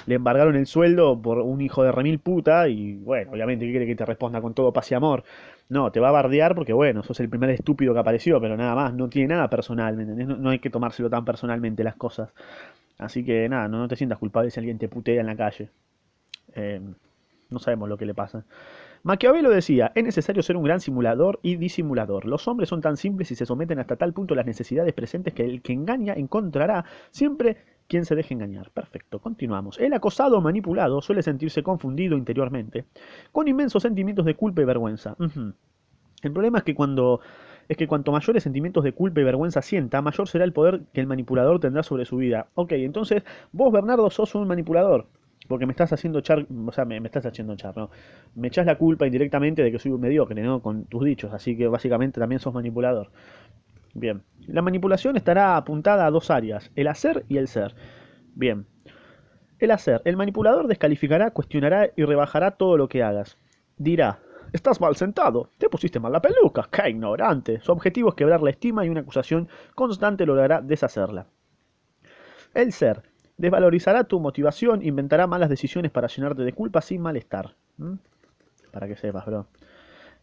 le 0.06 0.14
embargaron 0.14 0.56
el 0.56 0.66
sueldo 0.66 1.20
por 1.20 1.38
un 1.38 1.60
hijo 1.60 1.82
de 1.84 1.92
remil 1.92 2.18
puta 2.18 2.68
y, 2.68 2.94
bueno, 2.96 3.32
obviamente, 3.32 3.64
¿qué 3.66 3.72
quiere 3.72 3.86
que 3.86 3.96
te 3.96 4.04
responda 4.04 4.40
con 4.40 4.54
todo 4.54 4.72
paz 4.72 4.90
y 4.90 4.94
amor? 4.94 5.24
No, 5.68 5.90
te 5.92 6.00
va 6.00 6.08
a 6.08 6.12
bardear 6.12 6.54
porque, 6.54 6.72
bueno, 6.72 7.02
sos 7.02 7.20
el 7.20 7.28
primer 7.28 7.50
estúpido 7.50 7.94
que 7.94 8.00
apareció, 8.00 8.40
pero 8.40 8.56
nada 8.56 8.74
más, 8.74 8.94
no 8.94 9.08
tiene 9.08 9.28
nada 9.34 9.48
personal. 9.48 9.96
No, 10.26 10.36
no 10.36 10.50
hay 10.50 10.58
que 10.58 10.70
tomárselo 10.70 11.08
tan 11.08 11.24
personalmente 11.24 11.84
las 11.84 11.96
cosas. 11.96 12.30
Así 12.98 13.24
que, 13.24 13.48
nada, 13.48 13.68
no, 13.68 13.78
no 13.78 13.88
te 13.88 13.96
sientas 13.96 14.18
culpable 14.18 14.50
si 14.50 14.60
alguien 14.60 14.78
te 14.78 14.88
putea 14.88 15.20
en 15.20 15.26
la 15.26 15.36
calle. 15.36 15.70
Eh, 16.54 16.80
no 17.50 17.58
sabemos 17.58 17.88
lo 17.88 17.96
que 17.96 18.06
le 18.06 18.14
pasa. 18.14 18.44
Maquiavelo 19.04 19.50
decía, 19.50 19.90
es 19.96 20.04
necesario 20.04 20.44
ser 20.44 20.56
un 20.56 20.62
gran 20.62 20.80
simulador 20.80 21.40
y 21.42 21.56
disimulador. 21.56 22.24
Los 22.24 22.46
hombres 22.46 22.68
son 22.68 22.80
tan 22.80 22.96
simples 22.96 23.32
y 23.32 23.34
se 23.34 23.46
someten 23.46 23.80
hasta 23.80 23.96
tal 23.96 24.12
punto 24.12 24.34
a 24.34 24.36
las 24.36 24.46
necesidades 24.46 24.94
presentes 24.94 25.34
que 25.34 25.44
el 25.44 25.60
que 25.60 25.72
engaña 25.72 26.14
encontrará 26.14 26.84
siempre 27.10 27.56
quien 27.88 28.04
se 28.04 28.14
deje 28.14 28.34
engañar. 28.34 28.70
Perfecto, 28.70 29.18
continuamos. 29.18 29.76
El 29.80 29.92
acosado 29.92 30.38
o 30.38 30.40
manipulado 30.40 31.02
suele 31.02 31.22
sentirse 31.24 31.64
confundido 31.64 32.16
interiormente, 32.16 32.84
con 33.32 33.48
inmensos 33.48 33.82
sentimientos 33.82 34.24
de 34.24 34.36
culpa 34.36 34.62
y 34.62 34.66
vergüenza. 34.66 35.16
El 35.18 36.32
problema 36.32 36.58
es 36.58 36.64
que 36.64 36.74
cuando 36.74 37.20
es 37.68 37.76
que 37.76 37.88
cuanto 37.88 38.12
mayores 38.12 38.42
sentimientos 38.44 38.84
de 38.84 38.92
culpa 38.92 39.20
y 39.20 39.24
vergüenza 39.24 39.62
sienta, 39.62 40.00
mayor 40.00 40.28
será 40.28 40.44
el 40.44 40.52
poder 40.52 40.82
que 40.92 41.00
el 41.00 41.06
manipulador 41.08 41.58
tendrá 41.58 41.82
sobre 41.82 42.04
su 42.04 42.18
vida. 42.18 42.46
Ok, 42.54 42.72
entonces 42.72 43.24
vos, 43.50 43.72
Bernardo, 43.72 44.10
sos 44.10 44.34
un 44.36 44.46
manipulador 44.46 45.06
porque 45.52 45.66
me 45.66 45.72
estás 45.72 45.92
haciendo 45.92 46.20
echar, 46.20 46.46
o 46.66 46.72
sea, 46.72 46.86
me, 46.86 46.96
estás 46.96 47.26
haciendo 47.26 47.52
echar, 47.52 47.76
¿no? 47.76 47.90
Me 48.34 48.48
echas 48.48 48.64
la 48.64 48.78
culpa 48.78 49.06
indirectamente 49.06 49.62
de 49.62 49.70
que 49.70 49.78
soy 49.78 49.92
un 49.92 50.00
mediocre, 50.00 50.40
¿no? 50.42 50.62
Con 50.62 50.86
tus 50.86 51.04
dichos, 51.04 51.30
así 51.34 51.58
que 51.58 51.68
básicamente 51.68 52.18
también 52.18 52.38
sos 52.38 52.54
manipulador. 52.54 53.10
Bien, 53.92 54.22
la 54.46 54.62
manipulación 54.62 55.14
estará 55.18 55.58
apuntada 55.58 56.06
a 56.06 56.10
dos 56.10 56.30
áreas, 56.30 56.70
el 56.74 56.88
hacer 56.88 57.26
y 57.28 57.36
el 57.36 57.48
ser. 57.48 57.74
Bien, 58.34 58.64
el 59.58 59.72
hacer, 59.72 60.00
el 60.06 60.16
manipulador 60.16 60.68
descalificará, 60.68 61.32
cuestionará 61.32 61.90
y 61.96 62.04
rebajará 62.04 62.52
todo 62.52 62.78
lo 62.78 62.88
que 62.88 63.02
hagas. 63.02 63.36
Dirá, 63.76 64.20
estás 64.54 64.80
mal 64.80 64.96
sentado, 64.96 65.50
te 65.58 65.68
pusiste 65.68 66.00
mal 66.00 66.12
la 66.12 66.22
peluca, 66.22 66.66
qué 66.72 66.88
ignorante. 66.88 67.60
Su 67.60 67.72
objetivo 67.72 68.08
es 68.08 68.14
quebrar 68.14 68.40
la 68.40 68.48
estima 68.48 68.86
y 68.86 68.88
una 68.88 69.02
acusación 69.02 69.50
constante 69.74 70.24
logrará 70.24 70.62
deshacerla. 70.62 71.26
El 72.54 72.72
ser, 72.72 73.02
Desvalorizará 73.42 74.04
tu 74.04 74.20
motivación, 74.20 74.84
inventará 74.84 75.26
malas 75.26 75.50
decisiones 75.50 75.90
para 75.90 76.06
llenarte 76.06 76.42
de 76.42 76.52
culpa 76.52 76.80
sin 76.80 77.02
malestar. 77.02 77.56
¿Mm? 77.76 77.94
Para 78.70 78.86
que 78.86 78.94
sepas, 78.94 79.26
bro. 79.26 79.48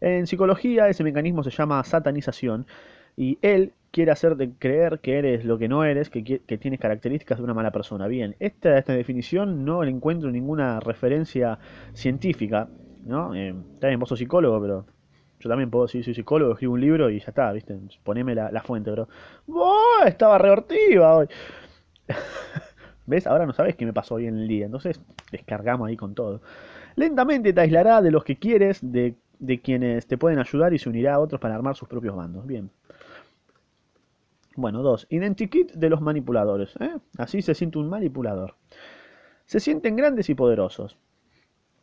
En 0.00 0.26
psicología 0.26 0.88
ese 0.88 1.04
mecanismo 1.04 1.44
se 1.44 1.50
llama 1.50 1.84
satanización 1.84 2.66
y 3.18 3.36
él 3.42 3.74
quiere 3.90 4.10
hacerte 4.10 4.52
creer 4.58 5.00
que 5.00 5.18
eres 5.18 5.44
lo 5.44 5.58
que 5.58 5.68
no 5.68 5.84
eres, 5.84 6.08
que, 6.08 6.22
tienes 6.22 6.80
características 6.80 7.36
de 7.36 7.44
una 7.44 7.52
mala 7.52 7.72
persona. 7.72 8.06
Bien, 8.06 8.36
esta, 8.40 8.78
esta 8.78 8.94
definición 8.94 9.66
no 9.66 9.82
le 9.82 9.90
encuentro 9.90 10.30
ninguna 10.30 10.80
referencia 10.80 11.58
científica, 11.92 12.70
¿no? 13.04 13.34
Eh, 13.34 13.54
también 13.80 14.00
vos 14.00 14.08
sos 14.08 14.18
psicólogo, 14.18 14.62
pero 14.62 14.86
yo 15.40 15.48
también 15.50 15.70
puedo 15.70 15.84
decir, 15.84 16.02
soy 16.02 16.14
psicólogo, 16.14 16.54
escribo 16.54 16.72
un 16.72 16.80
libro 16.80 17.10
y 17.10 17.18
ya 17.18 17.26
está, 17.26 17.52
¿viste? 17.52 17.78
Poneme 18.02 18.34
la, 18.34 18.50
la 18.50 18.62
fuente, 18.62 18.90
bro. 18.90 19.10
¡Oh! 19.48 20.04
Estaba 20.06 20.38
reortiva 20.38 21.16
hoy. 21.16 21.26
¿Ves? 23.06 23.26
Ahora 23.26 23.46
no 23.46 23.52
sabes 23.52 23.76
qué 23.76 23.86
me 23.86 23.92
pasó 23.92 24.16
hoy 24.16 24.26
en 24.26 24.38
el 24.38 24.48
día. 24.48 24.66
Entonces 24.66 25.00
descargamos 25.32 25.88
ahí 25.88 25.96
con 25.96 26.14
todo. 26.14 26.40
Lentamente 26.96 27.52
te 27.52 27.60
aislará 27.60 28.02
de 28.02 28.10
los 28.10 28.24
que 28.24 28.36
quieres, 28.36 28.78
de, 28.82 29.14
de 29.38 29.60
quienes 29.60 30.06
te 30.06 30.18
pueden 30.18 30.38
ayudar 30.38 30.72
y 30.74 30.78
se 30.78 30.88
unirá 30.88 31.14
a 31.14 31.18
otros 31.18 31.40
para 31.40 31.54
armar 31.54 31.76
sus 31.76 31.88
propios 31.88 32.14
bandos. 32.16 32.46
Bien. 32.46 32.70
Bueno, 34.56 34.82
dos. 34.82 35.06
Identikit 35.10 35.72
de 35.72 35.88
los 35.88 36.00
manipuladores. 36.00 36.74
¿eh? 36.80 36.96
Así 37.18 37.42
se 37.42 37.54
siente 37.54 37.78
un 37.78 37.88
manipulador. 37.88 38.56
Se 39.46 39.60
sienten 39.60 39.96
grandes 39.96 40.28
y 40.28 40.34
poderosos. 40.34 40.96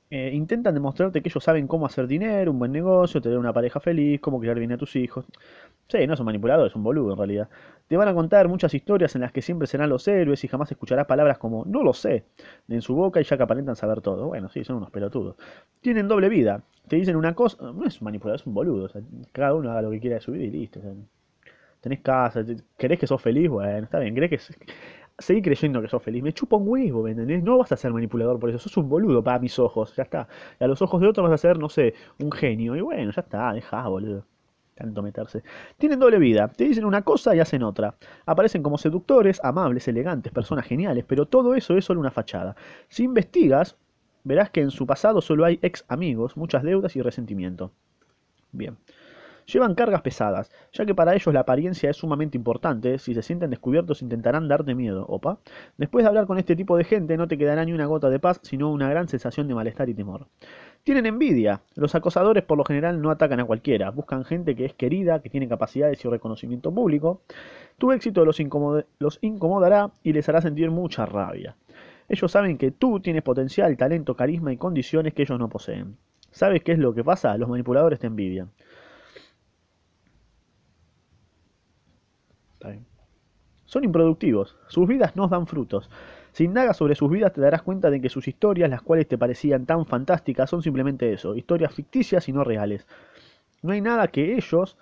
Eh, 0.09 0.31
intentan 0.33 0.73
demostrarte 0.73 1.21
que 1.21 1.27
ellos 1.27 1.43
saben 1.43 1.67
cómo 1.67 1.85
hacer 1.85 2.07
dinero, 2.07 2.51
un 2.51 2.59
buen 2.59 2.71
negocio, 2.71 3.21
tener 3.21 3.37
una 3.37 3.51
pareja 3.51 3.81
feliz, 3.81 4.21
cómo 4.21 4.39
criar 4.39 4.57
bien 4.57 4.71
a 4.71 4.77
tus 4.77 4.95
hijos. 4.95 5.25
Sí, 5.89 6.07
no 6.07 6.15
son 6.15 6.25
manipuladores, 6.25 6.71
son 6.71 6.83
boludo 6.83 7.11
en 7.11 7.17
realidad. 7.17 7.49
Te 7.87 7.97
van 7.97 8.07
a 8.07 8.13
contar 8.13 8.47
muchas 8.47 8.73
historias 8.73 9.15
en 9.15 9.21
las 9.21 9.31
que 9.33 9.41
siempre 9.41 9.67
serán 9.67 9.89
los 9.89 10.07
héroes 10.07 10.43
y 10.43 10.47
jamás 10.47 10.71
escucharás 10.71 11.07
palabras 11.07 11.37
como 11.37 11.65
no 11.65 11.83
lo 11.83 11.93
sé 11.93 12.23
en 12.69 12.81
su 12.81 12.95
boca 12.95 13.19
y 13.19 13.23
ya 13.25 13.37
que 13.37 13.43
aparentan 13.43 13.75
saber 13.75 14.01
todo. 14.01 14.27
Bueno, 14.27 14.49
sí, 14.49 14.63
son 14.63 14.77
unos 14.77 14.91
pelotudos. 14.91 15.35
Tienen 15.81 16.07
doble 16.07 16.29
vida. 16.29 16.63
Te 16.87 16.95
dicen 16.95 17.17
una 17.17 17.33
cosa, 17.35 17.57
no 17.73 17.85
es 17.85 17.99
un 18.01 18.05
manipulador, 18.05 18.39
es 18.39 18.47
un 18.47 18.53
boludo. 18.53 18.85
O 18.85 18.89
cada 19.33 19.53
uno 19.55 19.71
haga 19.71 19.81
lo 19.81 19.91
que 19.91 19.99
quiera 19.99 20.15
de 20.15 20.21
su 20.21 20.31
vida 20.31 20.45
y 20.45 20.51
listo. 20.51 20.79
O 20.79 20.95
tenés 21.81 22.01
casa, 22.01 22.43
querés 22.77 22.99
que 22.99 23.07
sos 23.07 23.21
feliz, 23.21 23.49
bueno, 23.49 23.83
está 23.83 23.99
bien, 23.99 24.13
querés 24.15 24.29
que 24.29 24.55
seguí 25.19 25.41
creyendo 25.41 25.81
que 25.81 25.87
sos 25.87 26.01
feliz. 26.01 26.23
Me 26.23 26.33
chupa 26.33 26.57
un 26.57 26.67
huevo, 26.67 27.03
¿me? 27.03 27.13
No 27.41 27.57
vas 27.57 27.71
a 27.71 27.77
ser 27.77 27.91
manipulador 27.91 28.39
por 28.39 28.49
eso. 28.49 28.59
Sos 28.59 28.77
un 28.77 28.89
boludo 28.89 29.23
para 29.23 29.39
mis 29.39 29.57
ojos. 29.59 29.95
Ya 29.95 30.03
está. 30.03 30.27
Y 30.59 30.63
a 30.63 30.67
los 30.67 30.81
ojos 30.81 31.01
de 31.01 31.07
otros 31.07 31.29
vas 31.29 31.33
a 31.33 31.37
ser, 31.37 31.57
no 31.57 31.69
sé, 31.69 31.93
un 32.19 32.31
genio. 32.31 32.75
Y 32.75 32.81
bueno, 32.81 33.11
ya 33.11 33.21
está, 33.21 33.53
dejá, 33.53 33.87
boludo. 33.87 34.25
Tanto 34.75 35.01
meterse. 35.01 35.43
Tienen 35.77 35.99
doble 35.99 36.19
vida. 36.19 36.47
Te 36.49 36.65
dicen 36.65 36.85
una 36.85 37.01
cosa 37.01 37.35
y 37.35 37.39
hacen 37.39 37.63
otra. 37.63 37.95
Aparecen 38.25 38.61
como 38.61 38.77
seductores, 38.77 39.43
amables, 39.43 39.87
elegantes, 39.87 40.31
personas 40.31 40.65
geniales, 40.65 41.03
pero 41.07 41.25
todo 41.25 41.55
eso 41.55 41.75
es 41.75 41.85
solo 41.85 41.99
una 41.99 42.11
fachada. 42.11 42.55
Si 42.87 43.03
investigas, 43.03 43.75
verás 44.23 44.51
que 44.51 44.61
en 44.61 44.69
su 44.69 44.85
pasado 44.85 45.21
solo 45.21 45.45
hay 45.45 45.57
ex 45.63 45.83
amigos, 45.87 46.37
muchas 46.37 46.61
deudas 46.61 46.95
y 46.95 47.01
resentimiento. 47.01 47.71
Bien. 48.51 48.77
Llevan 49.47 49.75
cargas 49.75 50.01
pesadas, 50.01 50.51
ya 50.73 50.85
que 50.85 50.93
para 50.93 51.15
ellos 51.15 51.33
la 51.33 51.39
apariencia 51.39 51.89
es 51.89 51.95
sumamente 51.95 52.37
importante, 52.37 52.97
si 52.99 53.13
se 53.13 53.21
sienten 53.21 53.49
descubiertos 53.49 54.01
intentarán 54.01 54.49
darte 54.49 54.75
miedo, 54.75 55.05
opa. 55.07 55.39
Después 55.77 56.03
de 56.03 56.09
hablar 56.09 56.27
con 56.27 56.37
este 56.37 56.57
tipo 56.57 56.75
de 56.75 56.83
gente 56.83 57.15
no 57.15 57.29
te 57.29 57.37
quedará 57.37 57.63
ni 57.63 57.71
una 57.71 57.85
gota 57.85 58.09
de 58.09 58.19
paz, 58.19 58.41
sino 58.43 58.69
una 58.69 58.89
gran 58.89 59.07
sensación 59.07 59.47
de 59.47 59.55
malestar 59.55 59.87
y 59.87 59.93
temor. 59.93 60.27
Tienen 60.83 61.05
envidia. 61.05 61.61
Los 61.75 61.95
acosadores 61.95 62.43
por 62.43 62.57
lo 62.57 62.65
general 62.65 63.01
no 63.01 63.09
atacan 63.09 63.39
a 63.39 63.45
cualquiera, 63.45 63.89
buscan 63.89 64.25
gente 64.25 64.53
que 64.53 64.65
es 64.65 64.73
querida, 64.73 65.21
que 65.21 65.29
tiene 65.29 65.47
capacidades 65.47 66.03
y 66.03 66.09
reconocimiento 66.09 66.73
público. 66.73 67.21
Tu 67.77 67.93
éxito 67.93 68.25
los, 68.25 68.37
los 68.99 69.19
incomodará 69.21 69.91
y 70.03 70.11
les 70.11 70.27
hará 70.27 70.41
sentir 70.41 70.71
mucha 70.71 71.05
rabia. 71.05 71.55
Ellos 72.09 72.29
saben 72.29 72.57
que 72.57 72.71
tú 72.71 72.99
tienes 72.99 73.23
potencial, 73.23 73.77
talento, 73.77 74.13
carisma 74.13 74.51
y 74.51 74.57
condiciones 74.57 75.13
que 75.13 75.21
ellos 75.21 75.39
no 75.39 75.47
poseen. 75.47 75.95
¿Sabes 76.31 76.63
qué 76.63 76.73
es 76.73 76.79
lo 76.79 76.93
que 76.93 77.05
pasa? 77.05 77.37
Los 77.37 77.47
manipuladores 77.47 77.99
te 77.99 78.07
envidian. 78.07 78.51
Son 83.65 83.83
improductivos, 83.83 84.55
sus 84.67 84.87
vidas 84.87 85.15
no 85.15 85.27
dan 85.27 85.45
frutos. 85.45 85.89
Si 86.31 86.45
indagas 86.45 86.77
sobre 86.77 86.95
sus 86.95 87.11
vidas 87.11 87.33
te 87.33 87.41
darás 87.41 87.63
cuenta 87.63 87.89
de 87.89 87.99
que 87.99 88.09
sus 88.09 88.27
historias, 88.27 88.69
las 88.69 88.81
cuales 88.81 89.07
te 89.07 89.17
parecían 89.17 89.65
tan 89.65 89.85
fantásticas, 89.85 90.49
son 90.49 90.61
simplemente 90.61 91.11
eso, 91.11 91.35
historias 91.35 91.73
ficticias 91.73 92.29
y 92.29 92.33
no 92.33 92.43
reales. 92.43 92.87
No 93.61 93.73
hay 93.73 93.81
nada 93.81 94.07
que 94.07 94.35
ellos 94.35 94.77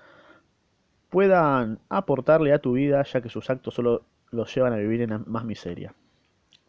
puedan 1.09 1.79
aportarle 1.89 2.53
a 2.53 2.59
tu 2.59 2.73
vida, 2.73 3.01
ya 3.03 3.21
que 3.21 3.29
sus 3.29 3.49
actos 3.49 3.73
solo 3.73 4.03
los 4.31 4.53
llevan 4.53 4.73
a 4.73 4.77
vivir 4.77 5.01
en 5.01 5.23
más 5.27 5.45
miseria. 5.45 5.93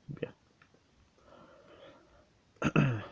Bien. 0.06 0.32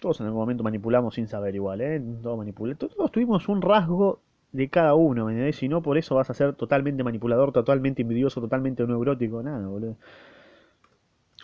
Todos 0.00 0.20
en 0.20 0.26
algún 0.26 0.40
momento 0.40 0.64
manipulamos 0.64 1.14
sin 1.14 1.28
saber 1.28 1.54
igual, 1.54 1.80
¿eh? 1.80 2.02
Todos, 2.22 2.44
todos 2.76 3.12
tuvimos 3.12 3.48
un 3.48 3.62
rasgo 3.62 4.20
de 4.52 4.68
cada 4.68 4.94
uno, 4.94 5.26
¿me 5.26 5.32
entendés? 5.32 5.56
Si 5.56 5.68
no, 5.68 5.82
por 5.82 5.98
eso 5.98 6.14
vas 6.14 6.30
a 6.30 6.34
ser 6.34 6.54
totalmente 6.54 7.02
manipulador, 7.02 7.52
totalmente 7.52 8.02
envidioso, 8.02 8.40
totalmente 8.40 8.86
neurótico, 8.86 9.42
nada, 9.42 9.66
boludo. 9.66 9.96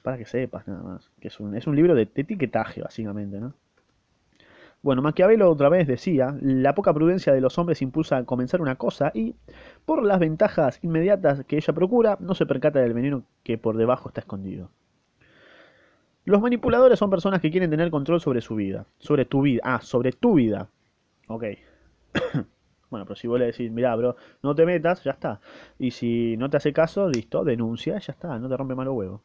Para 0.02 0.18
que 0.18 0.26
sepas, 0.26 0.68
nada 0.68 0.82
más. 0.82 1.10
Que 1.20 1.28
es 1.28 1.40
un, 1.40 1.56
es 1.56 1.66
un 1.66 1.74
libro 1.74 1.94
de, 1.94 2.02
etiquetaje, 2.02 2.82
básicamente, 2.82 3.40
¿no? 3.40 3.54
Bueno, 4.80 5.02
Maquiavelo 5.02 5.50
otra 5.50 5.68
vez 5.68 5.88
decía, 5.88 6.36
la 6.40 6.74
poca 6.74 6.94
prudencia 6.94 7.32
de 7.32 7.40
los 7.40 7.58
hombres 7.58 7.82
impulsa 7.82 8.18
a 8.18 8.24
comenzar 8.24 8.60
una 8.60 8.76
cosa 8.76 9.10
y, 9.12 9.34
por 9.84 10.04
las 10.04 10.20
ventajas 10.20 10.78
inmediatas 10.82 11.44
que 11.46 11.56
ella 11.56 11.72
procura, 11.72 12.16
no 12.20 12.34
se 12.34 12.46
percata 12.46 12.78
del 12.78 12.94
veneno 12.94 13.24
que 13.42 13.58
por 13.58 13.76
debajo 13.76 14.08
está 14.08 14.20
escondido. 14.20 14.70
Los 16.24 16.40
manipuladores 16.40 16.98
son 16.98 17.10
personas 17.10 17.40
que 17.40 17.50
quieren 17.50 17.70
tener 17.70 17.90
control 17.90 18.20
sobre 18.20 18.40
su 18.40 18.54
vida, 18.54 18.86
sobre 18.98 19.24
tu 19.24 19.42
vida, 19.42 19.62
ah, 19.64 19.80
sobre 19.80 20.12
tu 20.12 20.34
vida. 20.34 20.68
Ok. 21.26 21.44
Bueno, 22.90 23.04
pero 23.04 23.16
si 23.16 23.28
vos 23.28 23.38
le 23.38 23.46
decís, 23.46 23.70
mirá, 23.70 23.94
bro, 23.96 24.16
no 24.42 24.54
te 24.54 24.64
metas, 24.64 25.04
ya 25.04 25.12
está. 25.12 25.40
Y 25.78 25.90
si 25.90 26.36
no 26.36 26.48
te 26.48 26.56
hace 26.56 26.72
caso, 26.72 27.08
listo, 27.08 27.44
denuncia, 27.44 27.98
ya 27.98 28.12
está, 28.12 28.38
no 28.38 28.48
te 28.48 28.56
rompe 28.56 28.74
malo 28.74 28.94
huevo. 28.94 29.22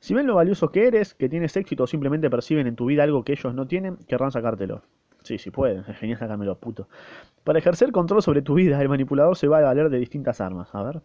Si 0.00 0.14
ven 0.14 0.26
lo 0.26 0.34
valioso 0.34 0.70
que 0.70 0.86
eres, 0.86 1.14
que 1.14 1.28
tienes 1.28 1.56
éxito 1.56 1.84
o 1.84 1.86
simplemente 1.86 2.28
perciben 2.30 2.66
en 2.66 2.76
tu 2.76 2.86
vida 2.86 3.02
algo 3.02 3.24
que 3.24 3.32
ellos 3.32 3.54
no 3.54 3.66
tienen, 3.66 3.96
querrán 4.06 4.32
sacártelo. 4.32 4.82
Sí, 5.22 5.38
sí 5.38 5.50
pueden, 5.50 5.84
es 5.88 5.96
genial 5.96 6.18
sacármelo, 6.18 6.58
puto. 6.58 6.88
Para 7.42 7.58
ejercer 7.58 7.90
control 7.92 8.22
sobre 8.22 8.42
tu 8.42 8.54
vida, 8.54 8.80
el 8.82 8.88
manipulador 8.88 9.36
se 9.36 9.48
va 9.48 9.58
a 9.58 9.62
valer 9.62 9.88
de 9.88 9.98
distintas 9.98 10.40
armas. 10.40 10.74
A 10.74 10.82
ver. 10.82 11.00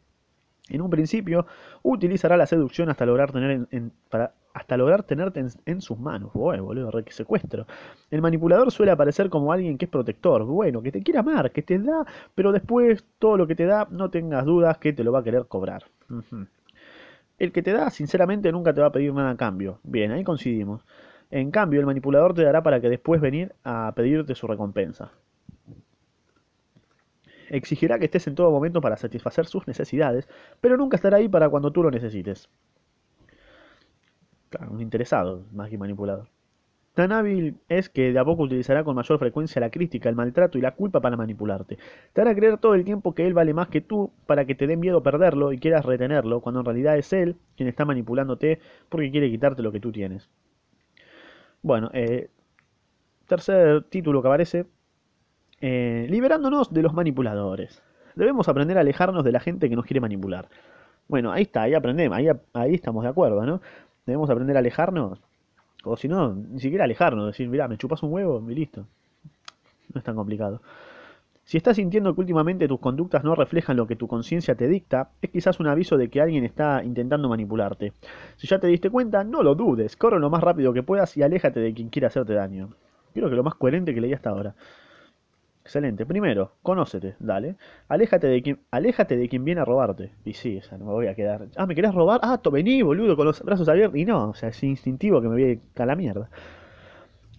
En 0.70 0.82
un 0.82 0.90
principio, 0.90 1.46
utilizará 1.84 2.38
la 2.38 2.46
seducción 2.46 2.90
hasta 2.90 3.06
lograr 3.06 3.32
tener 3.32 3.68
en, 3.72 3.92
para, 4.10 4.34
hasta 4.54 4.78
lograr 4.78 5.04
tenerte 5.04 5.46
en, 5.66 5.82
sus 5.82 6.00
manos. 6.00 6.32
Bueno, 6.34 6.66
boludo, 6.66 6.92
re 6.92 7.04
que 7.04 7.12
secuestro. 7.12 7.66
El 8.12 8.22
manipulador 8.22 8.72
suele 8.72 8.92
aparecer 8.92 9.30
como 9.30 9.52
alguien 9.54 9.78
que 9.78 9.86
es 9.86 9.92
protector, 9.92 10.44
bueno, 10.44 10.82
que 10.82 10.92
te 10.92 11.02
quiere 11.02 11.20
amar, 11.20 11.52
que 11.52 11.62
te 11.62 11.80
da, 11.80 12.06
pero 12.36 12.52
después 12.52 13.04
todo 13.20 13.38
lo 13.38 13.48
que 13.48 13.56
te 13.56 13.66
da, 13.66 13.88
no 13.90 14.10
tengas 14.10 14.46
dudas 14.46 14.78
que 14.78 14.94
te 14.94 15.04
lo 15.04 15.12
va 15.12 15.20
a 15.20 15.24
querer 15.24 15.46
cobrar. 15.48 15.84
El 17.38 17.52
que 17.52 17.62
te 17.62 17.72
da, 17.72 17.90
sinceramente, 17.90 18.52
nunca 18.52 18.74
te 18.74 18.82
va 18.82 18.88
a 18.88 18.92
pedir 18.92 19.14
nada 19.14 19.32
a 19.32 19.38
cambio. 19.38 19.80
Bien, 19.84 20.12
ahí 20.12 20.24
coincidimos. 20.24 20.82
En 21.32 21.52
cambio, 21.52 21.80
el 21.80 21.86
manipulador 21.86 22.34
te 22.34 22.44
dará 22.44 22.64
para 22.64 22.82
que 22.82 22.90
después 22.90 23.22
venir 23.22 23.54
a 23.64 23.94
pedirte 23.96 24.36
su 24.36 24.48
recompensa. 24.48 25.12
Exigirá 27.50 28.00
que 28.00 28.06
estés 28.06 28.28
en 28.28 28.36
todo 28.36 28.52
momento 28.52 28.82
para 28.82 28.98
satisfacer 28.98 29.46
sus 29.46 29.68
necesidades, 29.68 30.28
pero 30.62 30.78
nunca 30.78 30.96
estará 30.96 31.18
ahí 31.18 31.28
para 31.28 31.50
cuando 31.50 31.72
tú 31.72 31.84
lo 31.84 31.92
necesites. 31.92 32.50
Un 34.70 34.82
interesado, 34.82 35.46
más 35.52 35.70
que 35.70 35.78
manipulador. 35.78 36.28
Tan 36.94 37.12
hábil 37.12 37.56
es 37.70 37.88
que 37.88 38.12
de 38.12 38.20
a 38.20 38.26
poco 38.26 38.44
utilizará 38.44 38.84
con 38.84 38.96
mayor 38.96 39.20
frecuencia 39.20 39.62
la 39.62 39.70
crítica, 39.70 40.10
el 40.10 40.16
maltrato 40.16 40.58
y 40.58 40.62
la 40.62 40.76
culpa 40.76 41.00
para 41.00 41.16
manipularte. 41.16 41.78
Te 42.14 42.22
hará 42.22 42.36
creer 42.36 42.58
todo 42.58 42.74
el 42.74 42.84
tiempo 42.84 43.14
que 43.14 43.26
él 43.26 43.34
vale 43.34 43.54
más 43.54 43.70
que 43.70 43.80
tú 43.82 44.12
para 44.26 44.46
que 44.46 44.56
te 44.56 44.68
dé 44.68 44.76
miedo 44.76 45.02
perderlo 45.04 45.54
y 45.54 45.60
quieras 45.60 45.86
retenerlo, 45.86 46.42
cuando 46.42 46.60
en 46.62 46.66
realidad 46.66 46.98
es 46.98 47.14
él 47.14 47.38
quien 47.56 47.70
está 47.70 47.86
manipulándote 47.86 48.60
porque 48.90 49.12
quiere 49.12 49.30
quitarte 49.30 49.62
lo 49.62 49.72
que 49.72 49.80
tú 49.80 49.92
tienes. 49.92 50.30
Bueno, 51.62 51.90
eh, 51.94 52.30
tercer 53.28 53.84
título 53.84 54.22
que 54.22 54.28
aparece. 54.28 54.66
Eh, 55.62 56.08
liberándonos 56.10 56.74
de 56.74 56.82
los 56.82 56.94
manipuladores. 56.94 57.82
Debemos 58.16 58.48
aprender 58.48 58.78
a 58.78 58.82
alejarnos 58.82 59.24
de 59.24 59.32
la 59.32 59.40
gente 59.40 59.70
que 59.70 59.76
nos 59.76 59.86
quiere 59.86 60.00
manipular. 60.00 60.48
Bueno, 61.08 61.32
ahí 61.32 61.44
está, 61.44 61.64
ahí 61.64 61.74
aprendemos, 61.74 62.18
ahí, 62.18 62.28
ahí 62.54 62.76
estamos 62.76 63.04
de 63.04 63.10
acuerdo, 63.10 63.46
¿no? 63.46 63.62
Debemos 64.06 64.30
aprender 64.30 64.56
a 64.56 64.60
alejarnos. 64.60 65.20
O 65.84 65.98
si 65.98 66.08
no, 66.08 66.34
ni 66.34 66.60
siquiera 66.60 66.84
alejarnos. 66.84 67.28
Decir, 67.28 67.48
mira, 67.48 67.68
me 67.68 67.78
chupas 67.78 68.04
un 68.04 68.12
huevo 68.14 68.44
y 68.50 68.56
listo. 68.56 68.86
No 69.94 70.00
es 70.00 70.04
tan 70.04 70.16
complicado. 70.16 70.62
Si 71.50 71.58
estás 71.58 71.78
sintiendo 71.78 72.14
que 72.14 72.22
últimamente 72.22 72.68
tus 72.68 72.80
conductas 72.80 73.24
no 73.24 73.34
reflejan 73.34 73.76
lo 73.76 73.88
que 73.88 73.96
tu 73.96 74.08
conciencia 74.08 74.54
te 74.54 74.68
dicta, 74.68 75.10
es 75.20 75.32
quizás 75.32 75.60
un 75.60 75.66
aviso 75.66 75.98
de 75.98 76.08
que 76.08 76.22
alguien 76.22 76.46
está 76.46 76.84
intentando 76.84 77.28
manipularte. 77.28 77.94
Si 78.38 78.46
ya 78.46 78.60
te 78.60 78.68
diste 78.68 78.92
cuenta, 78.92 79.24
no 79.24 79.42
lo 79.42 79.56
dudes, 79.56 79.96
corre 79.96 80.20
lo 80.20 80.30
más 80.30 80.44
rápido 80.44 80.74
que 80.74 80.84
puedas 80.84 81.18
y 81.18 81.24
aléjate 81.24 81.60
de 81.60 81.74
quien 81.74 81.90
quiera 81.90 82.10
hacerte 82.10 82.34
daño. 82.34 82.70
Creo 83.16 83.32
que 83.32 83.36
lo 83.36 83.44
más 83.44 83.56
coherente 83.56 83.96
que 83.96 84.02
leí 84.02 84.14
hasta 84.14 84.30
ahora. 84.30 84.54
Excelente. 85.70 86.04
Primero, 86.04 86.54
conócete, 86.64 87.16
dale. 87.20 87.56
Aléjate 87.90 88.26
de 88.26 88.42
quien, 88.42 88.60
aléjate 88.72 89.16
de 89.16 89.30
quien 89.30 89.46
viene 89.46 89.62
a 89.62 89.66
robarte. 89.66 90.14
Y 90.26 90.34
sí, 90.34 90.58
o 90.58 90.64
sea, 90.64 90.80
no 90.80 90.86
me 90.86 90.94
voy 90.94 91.06
a 91.06 91.14
quedar. 91.14 91.48
Ah, 91.58 91.68
¿me 91.68 91.76
querés 91.76 91.94
robar? 91.94 92.20
Ah, 92.24 92.40
to, 92.40 92.50
vení, 92.50 92.82
boludo, 92.82 93.16
con 93.16 93.28
los 93.28 93.44
brazos 93.44 93.70
abiertos. 93.70 94.00
Y 94.00 94.04
no, 94.04 94.30
o 94.30 94.34
sea, 94.34 94.50
es 94.50 94.64
instintivo 94.64 95.22
que 95.22 95.28
me 95.28 95.36
voy 95.36 95.62
a 95.76 95.86
la 95.86 95.96
mierda. 95.96 96.28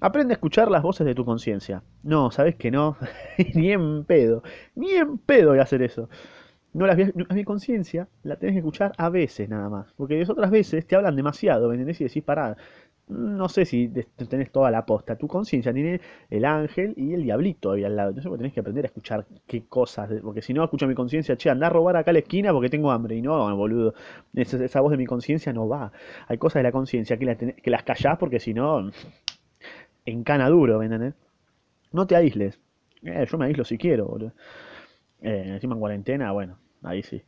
Aprende 0.00 0.32
a 0.32 0.36
escuchar 0.36 0.70
las 0.70 0.82
voces 0.82 1.06
de 1.06 1.14
tu 1.14 1.24
conciencia. 1.24 1.82
No, 2.02 2.30
¿sabes 2.30 2.56
que 2.56 2.70
no? 2.70 2.96
ni 3.54 3.72
en 3.72 4.04
pedo. 4.04 4.42
Ni 4.74 4.92
en 4.92 5.18
pedo 5.18 5.50
voy 5.50 5.58
a 5.58 5.62
hacer 5.62 5.82
eso. 5.82 6.08
No 6.72 6.86
las 6.86 6.98
a 6.98 7.34
mi 7.34 7.44
conciencia 7.44 8.08
la 8.22 8.36
tenés 8.36 8.54
que 8.54 8.58
escuchar 8.60 8.92
a 8.98 9.10
veces 9.10 9.48
nada 9.48 9.68
más. 9.68 9.92
Porque 9.96 10.24
otras 10.28 10.50
veces 10.50 10.86
te 10.86 10.96
hablan 10.96 11.16
demasiado, 11.16 11.68
¿me 11.68 11.74
entendés? 11.74 12.00
Y 12.00 12.04
decís, 12.04 12.22
pará, 12.22 12.56
no 13.10 13.48
sé 13.48 13.64
si 13.64 13.88
tenés 13.88 14.50
toda 14.50 14.70
la 14.70 14.86
posta. 14.86 15.16
Tu 15.16 15.26
conciencia 15.26 15.72
tiene 15.72 16.00
el 16.30 16.44
ángel 16.44 16.94
y 16.96 17.12
el 17.12 17.24
diablito 17.24 17.72
ahí 17.72 17.84
al 17.84 17.96
lado. 17.96 18.10
Entonces 18.10 18.32
tenés 18.38 18.52
que 18.52 18.60
aprender 18.60 18.84
a 18.84 18.88
escuchar 18.88 19.26
qué 19.46 19.64
cosas. 19.66 20.10
Porque 20.22 20.42
si 20.42 20.54
no, 20.54 20.64
escucho 20.64 20.86
mi 20.86 20.94
conciencia, 20.94 21.36
che, 21.36 21.50
anda 21.50 21.66
a 21.66 21.70
robar 21.70 21.96
acá 21.96 22.10
a 22.10 22.14
la 22.14 22.20
esquina 22.20 22.52
porque 22.52 22.70
tengo 22.70 22.90
hambre. 22.90 23.16
Y 23.16 23.22
no, 23.22 23.54
boludo. 23.56 23.94
Esa, 24.34 24.80
voz 24.80 24.92
de 24.92 24.96
mi 24.96 25.06
conciencia 25.06 25.52
no 25.52 25.68
va. 25.68 25.92
Hay 26.28 26.38
cosas 26.38 26.60
de 26.60 26.64
la 26.64 26.72
conciencia 26.72 27.16
que, 27.18 27.54
que 27.62 27.70
las 27.70 27.82
callás 27.82 28.16
porque 28.18 28.40
si 28.40 28.54
no, 28.54 28.90
encana 30.06 30.48
duro, 30.48 30.78
¿me 30.78 31.12
No 31.92 32.06
te 32.06 32.16
aísles. 32.16 32.60
Eh, 33.02 33.26
yo 33.30 33.38
me 33.38 33.46
aíslo 33.46 33.64
si 33.64 33.78
quiero, 33.78 34.06
boludo. 34.06 34.32
Eh, 35.22 35.44
encima 35.48 35.74
en 35.74 35.80
cuarentena, 35.80 36.32
bueno, 36.32 36.58
ahí 36.82 37.02
sí. 37.02 37.22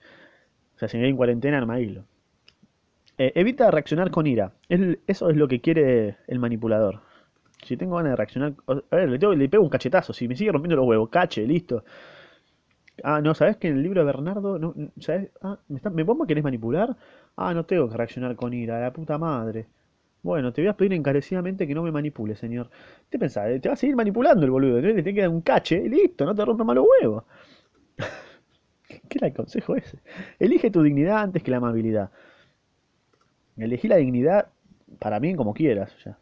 O 0.77 0.79
sea, 0.79 0.89
si 0.89 0.97
me 0.97 1.05
voy 1.05 1.11
en 1.11 1.17
cuarentena 1.17 1.61
no 1.61 1.67
me 1.67 1.75
aíslo. 1.75 2.05
Eh, 3.19 3.33
evita 3.35 3.71
reaccionar 3.71 4.11
con 4.11 4.27
ira. 4.27 4.53
eso 5.07 5.31
es 5.31 5.37
lo 5.37 5.49
que 5.49 5.61
quiere 5.61 6.17
el 6.27 6.39
manipulador. 6.39 7.01
Si 7.63 7.77
tengo 7.77 7.97
ganas 7.97 8.13
de 8.13 8.17
reaccionar. 8.17 8.55
A 8.67 8.97
ver, 8.97 9.09
le, 9.11 9.49
pego 9.49 9.63
un 9.63 9.71
cachetazo. 9.71 10.13
Si 10.13 10.27
me 10.29 10.37
sigue 10.37 10.53
rompiendo 10.53 10.77
los 10.77 10.87
huevos, 10.87 11.09
cache, 11.11 11.47
listo. 11.47 11.85
Ah, 13.05 13.21
no, 13.21 13.35
¿sabes 13.35 13.57
que 13.57 13.69
en 13.69 13.77
el 13.77 13.83
libro 13.83 14.01
de 14.01 14.07
Bernardo. 14.07 14.59
No, 14.59 14.75
¿sabes? 15.01 15.31
Ah, 15.43 15.59
¿me, 15.69 15.77
está, 15.77 15.91
¿me 15.91 16.05
querés 16.27 16.45
manipular? 16.45 16.97
Ah, 17.37 17.55
no 17.55 17.65
tengo 17.65 17.89
que 17.89 17.97
reaccionar 17.97 18.37
con 18.37 18.53
ira, 18.53 18.81
la 18.81 18.93
puta 18.93 19.19
madre. 19.19 19.67
Bueno, 20.23 20.53
te 20.53 20.63
voy 20.63 20.69
a 20.69 20.77
pedir 20.77 20.93
encarecidamente 20.93 21.67
que 21.67 21.75
no 21.75 21.83
me 21.83 21.91
manipule, 21.91 22.37
señor. 22.37 22.71
¿Te 23.11 23.19
pensás? 23.19 23.49
Eh, 23.49 23.61
te 23.61 23.69
va 23.69 23.75
a 23.75 23.77
seguir 23.77 23.97
manipulando 23.97 24.45
el 24.45 24.51
boludo. 24.53 24.81
Le 24.81 24.95
tiene 24.95 25.15
que 25.15 25.21
dar 25.23 25.31
un 25.31 25.41
cache 25.43 25.89
listo, 25.89 26.25
no 26.25 26.35
te 26.35 26.45
rompe 26.45 26.65
los 26.75 26.87
huevos. 27.01 27.25
¿Qué 29.09 29.19
era 29.19 29.29
el 29.29 29.35
consejo 29.35 29.77
ese? 29.77 29.99
Elige 30.39 30.71
tu 30.71 30.83
dignidad 30.83 31.19
antes 31.19 31.43
que 31.43 31.51
la 31.51 31.57
amabilidad. 31.59 32.11
Elegí 33.57 33.89
la 33.89 33.97
dignidad 33.97 34.49
para 34.99 35.21
mí 35.21 35.35
como 35.35 35.55
quieras. 35.55 35.95
Ya. 36.05 36.19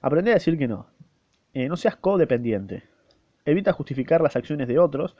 Aprende 0.00 0.32
a 0.32 0.34
decir 0.34 0.58
que 0.58 0.68
no. 0.68 0.86
Eh, 1.54 1.68
no 1.68 1.76
seas 1.76 1.96
codependiente. 1.96 2.82
Evita 3.44 3.72
justificar 3.72 4.20
las 4.20 4.36
acciones 4.36 4.68
de 4.68 4.78
otros. 4.78 5.16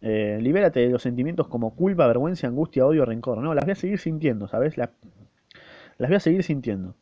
Eh, 0.00 0.38
libérate 0.40 0.80
de 0.80 0.90
los 0.90 1.02
sentimientos 1.02 1.48
como 1.48 1.74
culpa, 1.74 2.06
vergüenza, 2.06 2.46
angustia, 2.46 2.86
odio, 2.86 3.04
rencor. 3.04 3.38
No, 3.38 3.54
las 3.54 3.64
voy 3.64 3.72
a 3.72 3.76
seguir 3.76 3.98
sintiendo, 3.98 4.48
¿sabes? 4.48 4.76
las 4.76 4.90
voy 5.98 6.14
a 6.14 6.20
seguir 6.20 6.42
sintiendo. 6.42 6.94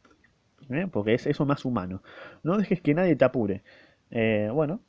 ¿eh? 0.70 0.86
Porque 0.90 1.14
es 1.14 1.26
eso 1.26 1.44
más 1.46 1.64
humano. 1.64 2.02
No 2.42 2.56
dejes 2.58 2.80
que 2.80 2.94
nadie 2.94 3.16
te 3.16 3.24
apure. 3.24 3.62
Bueno, 4.10 4.80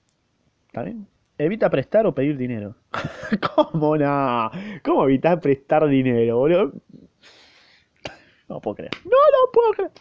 ¿está 0.68 0.84
bien? 0.84 1.08
Evita 1.38 1.70
prestar 1.70 2.06
o 2.06 2.14
pedir 2.14 2.38
dinero. 2.38 2.76
¿Cómo 3.56 3.98
no? 3.98 4.52
¿Cómo 4.84 5.04
evitar 5.06 5.40
prestar 5.40 5.88
dinero, 5.88 6.38
boludo? 6.38 6.74
No 8.52 8.60
puedo 8.60 8.76
creer. 8.76 8.92
No 9.06 9.12
lo 9.12 9.52
puedo 9.54 9.72
creer. 9.72 9.92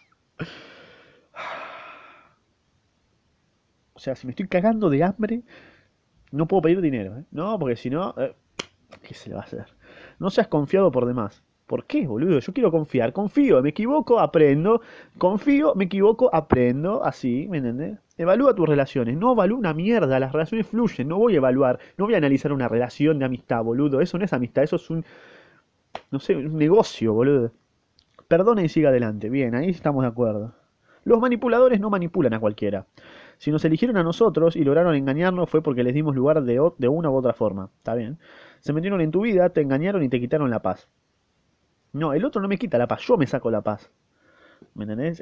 O 3.92 4.00
sea, 4.00 4.16
si 4.16 4.26
me 4.26 4.32
estoy 4.32 4.48
cagando 4.48 4.90
de 4.90 5.04
hambre, 5.04 5.42
no 6.32 6.48
puedo 6.48 6.62
pedir 6.62 6.80
dinero. 6.80 7.16
¿eh? 7.16 7.24
No, 7.30 7.56
porque 7.60 7.76
si 7.76 7.90
no, 7.90 8.12
eh, 8.18 8.34
¿qué 9.02 9.14
se 9.14 9.28
le 9.28 9.36
va 9.36 9.42
a 9.42 9.44
hacer? 9.44 9.66
No 10.18 10.30
seas 10.30 10.48
confiado 10.48 10.90
por 10.90 11.06
demás. 11.06 11.44
¿Por 11.66 11.84
qué, 11.84 12.08
boludo? 12.08 12.40
Yo 12.40 12.52
quiero 12.52 12.72
confiar. 12.72 13.12
Confío, 13.12 13.62
me 13.62 13.68
equivoco, 13.68 14.18
aprendo. 14.18 14.80
Confío, 15.16 15.76
me 15.76 15.84
equivoco, 15.84 16.28
aprendo. 16.34 17.04
Así, 17.04 17.46
¿me 17.48 17.58
entendés? 17.58 18.00
Evalúa 18.18 18.52
tus 18.56 18.68
relaciones. 18.68 19.16
No 19.16 19.30
evalúa 19.30 19.58
una 19.58 19.74
mierda. 19.74 20.18
Las 20.18 20.32
relaciones 20.32 20.66
fluyen. 20.66 21.06
No 21.06 21.18
voy 21.18 21.34
a 21.34 21.36
evaluar. 21.36 21.78
No 21.96 22.06
voy 22.06 22.14
a 22.14 22.16
analizar 22.16 22.52
una 22.52 22.66
relación 22.66 23.20
de 23.20 23.26
amistad, 23.26 23.62
boludo. 23.62 24.00
Eso 24.00 24.18
no 24.18 24.24
es 24.24 24.32
amistad. 24.32 24.64
Eso 24.64 24.74
es 24.74 24.90
un. 24.90 25.04
No 26.10 26.18
sé, 26.18 26.34
un 26.34 26.56
negocio, 26.56 27.12
boludo. 27.12 27.52
Perdona 28.30 28.62
y 28.62 28.68
siga 28.68 28.90
adelante. 28.90 29.28
Bien, 29.28 29.56
ahí 29.56 29.70
estamos 29.70 30.04
de 30.04 30.08
acuerdo. 30.08 30.54
Los 31.02 31.18
manipuladores 31.18 31.80
no 31.80 31.90
manipulan 31.90 32.32
a 32.32 32.38
cualquiera. 32.38 32.86
Si 33.38 33.50
nos 33.50 33.64
eligieron 33.64 33.96
a 33.96 34.04
nosotros 34.04 34.54
y 34.54 34.62
lograron 34.62 34.94
engañarnos 34.94 35.50
fue 35.50 35.64
porque 35.64 35.82
les 35.82 35.94
dimos 35.94 36.14
lugar 36.14 36.40
de, 36.44 36.70
de 36.78 36.88
una 36.88 37.10
u 37.10 37.16
otra 37.16 37.32
forma. 37.32 37.70
¿Está 37.78 37.96
bien? 37.96 38.20
Se 38.60 38.72
metieron 38.72 39.00
en 39.00 39.10
tu 39.10 39.22
vida, 39.22 39.48
te 39.48 39.62
engañaron 39.62 40.04
y 40.04 40.08
te 40.08 40.20
quitaron 40.20 40.48
la 40.48 40.62
paz. 40.62 40.88
No, 41.92 42.12
el 42.12 42.24
otro 42.24 42.40
no 42.40 42.46
me 42.46 42.56
quita 42.56 42.78
la 42.78 42.86
paz, 42.86 43.02
yo 43.02 43.16
me 43.16 43.26
saco 43.26 43.50
la 43.50 43.62
paz. 43.62 43.90
¿Me 44.74 44.84
entendés? 44.84 45.20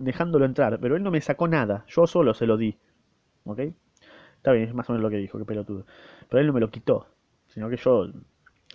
dejándolo 0.00 0.46
entrar. 0.46 0.80
Pero 0.80 0.96
él 0.96 1.02
no 1.02 1.10
me 1.10 1.20
sacó 1.20 1.48
nada, 1.48 1.84
yo 1.86 2.06
solo 2.06 2.32
se 2.32 2.46
lo 2.46 2.56
di. 2.56 2.78
¿Ok? 3.44 3.58
Está 4.36 4.52
bien, 4.52 4.70
es 4.70 4.74
más 4.74 4.88
o 4.88 4.94
menos 4.94 5.02
lo 5.02 5.10
que 5.10 5.18
dijo, 5.18 5.36
qué 5.36 5.44
pelotudo. 5.44 5.84
Pero 6.30 6.40
él 6.40 6.46
no 6.46 6.54
me 6.54 6.60
lo 6.60 6.70
quitó, 6.70 7.08
sino 7.48 7.68
que 7.68 7.76
yo 7.76 8.10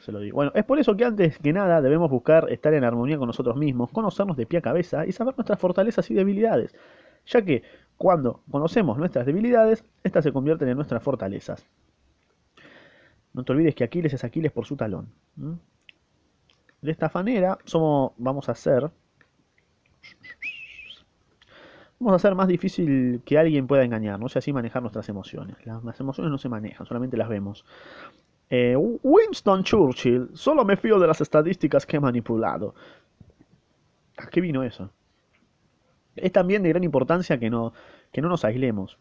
se 0.03 0.12
lo 0.12 0.19
di. 0.19 0.31
Bueno, 0.31 0.51
es 0.53 0.65
por 0.65 0.79
eso 0.79 0.95
que 0.98 1.05
antes 1.05 1.39
que 1.39 1.53
nada 1.53 1.81
debemos 1.81 2.12
buscar 2.12 2.51
estar 2.51 2.74
en 2.74 2.83
armonía 2.83 3.17
con 3.17 3.27
nosotros 3.27 3.55
mismos, 3.55 3.89
conocernos 3.91 4.36
de 4.36 4.45
pie 4.45 4.60
a 4.60 4.62
cabeza 4.62 5.05
y 5.05 5.12
saber 5.12 5.33
nuestras 5.38 5.60
fortalezas 5.60 6.10
y 6.12 6.13
debilidades. 6.13 6.75
Ya 7.25 7.41
que 7.41 7.63
cuando 7.98 8.41
conocemos 8.51 8.98
nuestras 8.98 9.25
debilidades, 9.25 9.83
estas 10.03 10.25
se 10.25 10.33
convierten 10.33 10.67
en 10.67 10.75
nuestras 10.75 11.01
fortalezas. 11.01 11.65
No 13.33 13.43
te 13.43 13.51
olvides 13.53 13.75
que 13.75 13.83
Aquiles 13.83 14.13
es 14.13 14.24
Aquiles 14.24 14.51
por 14.51 14.65
su 14.65 14.75
talón. 14.75 15.07
De 16.81 16.91
esta 16.91 17.10
manera, 17.13 17.57
somos, 17.65 18.12
vamos 18.17 18.50
a 18.50 18.51
hacer... 18.51 18.91
Vamos 22.00 22.13
a 22.13 22.15
hacer 22.17 22.36
más 22.36 22.50
difícil 22.50 23.22
que 23.24 23.38
alguien 23.38 23.65
pueda 23.65 23.86
engañarnos 23.86 24.36
y 24.36 24.39
así 24.39 24.51
manejar 24.51 24.81
nuestras 24.81 25.07
emociones. 25.07 25.55
Las, 25.65 26.00
emociones 26.01 26.29
no 26.29 26.38
se 26.38 26.50
manejan, 26.50 26.86
solamente 26.86 27.15
las 27.15 27.29
vemos. 27.29 27.63
Eh, 28.50 28.75
Winston 28.75 29.63
Churchill, 29.63 30.29
solo 30.33 30.63
me 30.63 30.77
fío 30.77 31.00
de 31.00 31.07
las 31.07 31.21
estadísticas 31.21 31.85
que 31.85 31.97
he 31.97 32.00
manipulado. 32.00 32.75
¿A 34.17 34.27
qué 34.27 34.41
vino 34.41 34.63
eso? 34.63 34.91
Es 36.15 36.31
también 36.31 36.63
de 36.63 36.69
gran 36.69 36.83
importancia 36.83 37.39
que 37.39 37.50
no, 37.50 37.73
que 38.12 38.21
no 38.21 38.29
nos 38.29 38.45
aislemos. 38.45 38.97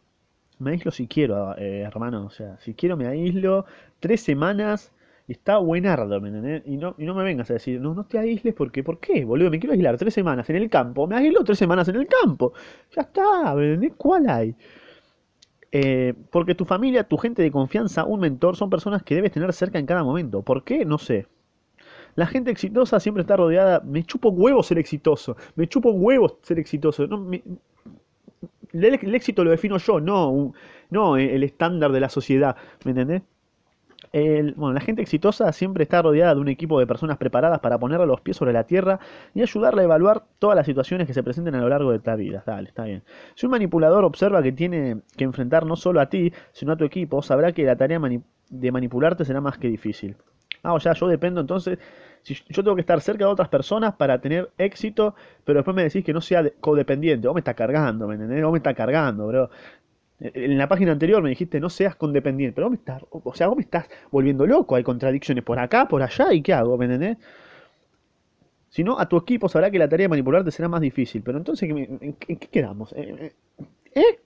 Me 0.59 0.71
aíslo 0.71 0.91
si 0.91 1.07
quiero, 1.07 1.57
eh, 1.59 1.81
hermano. 1.81 2.27
O 2.27 2.31
sea, 2.31 2.59
si 2.61 2.75
quiero 2.75 2.97
me 2.97 3.07
aíslo. 3.07 3.67
Tres 4.01 4.23
semanas 4.23 4.93
está 5.29 5.59
buenardo, 5.59 6.21
¿me 6.21 6.29
entendés? 6.29 6.63
Y 6.67 6.77
no, 6.77 6.95
y 6.99 7.05
no 7.05 7.15
me 7.15 7.25
vengas 7.25 7.51
a 7.51 7.55
decir, 7.55 7.81
no, 7.81 7.95
no 7.95 8.05
te 8.05 8.19
aísles 8.19 8.55
porque, 8.55 8.83
¿por 8.83 8.99
qué, 9.01 9.25
boludo? 9.25 9.51
Me 9.51 9.59
quiero 9.59 9.75
aislar 9.75 9.97
tres 9.99 10.15
semanas 10.15 10.49
en 10.51 10.57
el 10.57 10.71
campo. 10.71 11.07
Me 11.07 11.17
aíslo 11.17 11.45
tres 11.45 11.59
semanas 11.59 11.89
en 11.89 11.97
el 11.97 12.07
campo. 12.07 12.53
Ya 12.95 13.03
está, 13.03 13.55
¿me? 13.55 13.91
¿Cuál 13.93 14.29
hay? 14.29 14.55
Eh, 15.73 16.13
porque 16.31 16.55
tu 16.55 16.67
familia, 16.67 17.05
tu 17.05 17.17
gente 17.17 17.43
de 17.43 17.51
confianza, 17.51 18.05
un 18.05 18.21
mentor, 18.21 18.57
son 18.57 18.69
personas 18.69 19.03
que 19.03 19.15
debes 19.15 19.33
tener 19.33 19.53
cerca 19.55 19.79
en 19.79 19.87
cada 19.87 20.05
momento. 20.05 20.43
¿Por 20.43 20.65
qué? 20.65 20.85
No 20.85 20.99
sé. 20.99 21.27
La 22.15 22.27
gente 22.27 22.51
exitosa 22.51 23.01
siempre 23.01 23.23
está 23.23 23.37
rodeada. 23.37 23.81
Me 23.81 24.05
chupo 24.05 24.29
huevos 24.29 24.67
ser 24.67 24.79
exitoso. 24.79 25.37
Me 25.57 25.67
chupo 25.67 25.91
huevos 25.91 26.37
ser 26.43 26.59
exitoso. 26.59 27.07
No, 27.07 27.31
el, 28.73 29.15
éxito 29.15 29.45
lo 29.45 29.51
defino 29.51 29.79
yo, 29.79 30.01
no, 30.01 30.53
no 30.91 31.17
el 31.17 31.43
estándar 31.43 31.93
de 31.93 32.01
la 32.01 32.11
sociedad. 32.11 32.57
¿Me 32.85 32.91
entendés? 32.91 33.23
Bueno, 34.13 34.75
la 34.75 34.81
gente 34.81 35.01
exitosa 35.01 35.51
siempre 35.53 35.85
está 35.85 36.03
rodeada 36.03 36.35
de 36.35 36.41
un 36.41 36.49
equipo 36.49 36.79
de 36.79 36.87
personas 36.87 37.17
preparadas 37.17 37.61
para 37.61 37.79
ponerle 37.79 38.07
los 38.07 38.21
pies 38.21 38.37
sobre 38.37 38.53
la 38.53 38.65
tierra 38.65 39.01
y 39.35 39.41
ayudarle 39.41 39.83
a 39.83 39.85
evaluar 39.85 40.25
todas 40.39 40.57
las 40.57 40.67
situaciones 40.67 41.07
que 41.07 41.15
se 41.15 41.23
presenten 41.23 41.55
a 41.55 41.61
lo 41.61 41.69
largo 41.69 41.93
de 41.93 42.01
la 42.05 42.17
vida. 42.17 42.43
Dale, 42.45 42.69
está 42.69 42.85
bien. 42.85 43.03
Si 43.35 43.47
un 43.47 43.53
manipulador 43.53 44.05
observa 44.05 44.43
que 44.43 44.53
tiene 44.53 45.01
que 45.17 45.25
enfrentar 45.25 45.65
no 45.65 45.77
solo 45.77 46.01
a 46.01 46.07
ti, 46.07 46.33
sino 46.53 46.73
a 46.73 46.77
tu 46.77 46.85
equipo, 46.85 47.23
sabrá 47.23 47.53
que 47.53 47.65
la 47.65 47.77
tarea 47.77 47.99
de 48.51 48.73
manipularte 48.73 49.25
será 49.25 49.41
más 49.41 49.57
que 49.57 49.69
difícil. 49.69 50.17
Ah, 50.63 50.75
o 50.75 50.81
sea, 50.81 50.93
yo 50.93 51.09
dependo 51.09 51.41
entonces, 51.41 51.79
si 52.23 52.35
yo 52.35 52.63
tengo 52.63 52.77
que 52.77 52.83
estar 52.83 53.01
cerca 53.01 53.25
de 53.25 53.31
otras 53.31 53.49
personas 53.49 53.95
para 53.95 54.21
tener 54.21 54.51
éxito, 54.59 55.15
pero 55.45 55.59
después 55.59 55.75
me 55.75 55.83
decís 55.83 56.05
que 56.05 56.13
no 56.13 56.21
sea 56.21 56.49
codependiente, 56.61 57.27
vos 57.27 57.35
me 57.35 57.41
está 57.41 57.55
cargando, 57.55 58.07
¿me 58.07 58.15
entendés? 58.15 58.43
Vos 58.45 58.53
me 58.53 58.59
está 58.59 58.75
cargando, 58.75 59.27
bro. 59.27 59.51
En 60.23 60.57
la 60.57 60.69
página 60.69 60.93
anterior 60.93 61.23
me 61.23 61.31
dijiste 61.31 61.59
no 61.59 61.69
seas 61.69 61.97
condependiente, 61.97 62.55
pero 62.55 62.67
vos 62.69 62.73
me 62.73 62.77
estás, 62.77 63.03
o 63.11 63.35
sea, 63.35 63.49
vos 63.49 63.57
me 63.57 63.63
estás 63.63 63.89
volviendo 64.11 64.47
loco, 64.47 64.77
hay 64.77 64.85
contradicciones 64.85 65.43
por 65.43 65.59
acá, 65.59 65.89
por 65.89 66.03
allá, 66.03 66.33
¿y 66.33 66.43
qué 66.43 66.53
hago? 66.53 66.79
¿Me 66.79 66.85
entendés? 66.85 67.19
Si 68.69 68.85
no, 68.85 68.99
a 68.99 69.09
tu 69.09 69.17
equipo 69.17 69.49
sabrá 69.49 69.71
que 69.71 69.79
la 69.79 69.89
tarea 69.89 70.05
de 70.05 70.09
manipularte 70.09 70.51
será 70.51 70.69
más 70.69 70.81
difícil. 70.81 71.23
Pero 71.23 71.37
entonces, 71.37 71.69
¿en 71.69 72.15
qué 72.15 72.37
quedamos? 72.37 72.95
¿Eh? 72.95 73.35
¿Eh? 73.95 74.19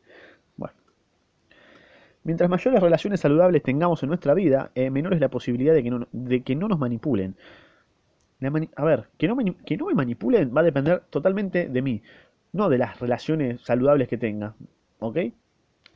Mientras 2.27 2.51
mayores 2.51 2.83
relaciones 2.83 3.21
saludables 3.21 3.63
tengamos 3.63 4.03
en 4.03 4.09
nuestra 4.09 4.35
vida, 4.35 4.73
eh, 4.75 4.91
menor 4.91 5.15
es 5.15 5.21
la 5.21 5.29
posibilidad 5.29 5.73
de 5.73 5.85
que 5.85 5.91
no, 5.91 6.09
de 6.11 6.43
que 6.43 6.57
no 6.57 6.67
nos 6.67 6.77
manipulen. 6.77 7.37
a 8.75 8.85
ver, 8.85 9.09
que 9.17 9.29
no, 9.29 9.37
que 9.65 9.77
no 9.77 9.87
me 9.87 9.95
manipulen 9.95 10.53
va 10.55 10.63
a 10.63 10.65
depender 10.65 11.03
totalmente 11.09 11.69
de 11.69 11.83
mí, 11.83 12.03
no 12.53 12.69
de 12.69 12.79
las 12.79 12.99
relaciones 12.99 13.61
saludables 13.63 14.09
que 14.09 14.19
tenga. 14.19 14.57
¿Ok? 14.99 15.19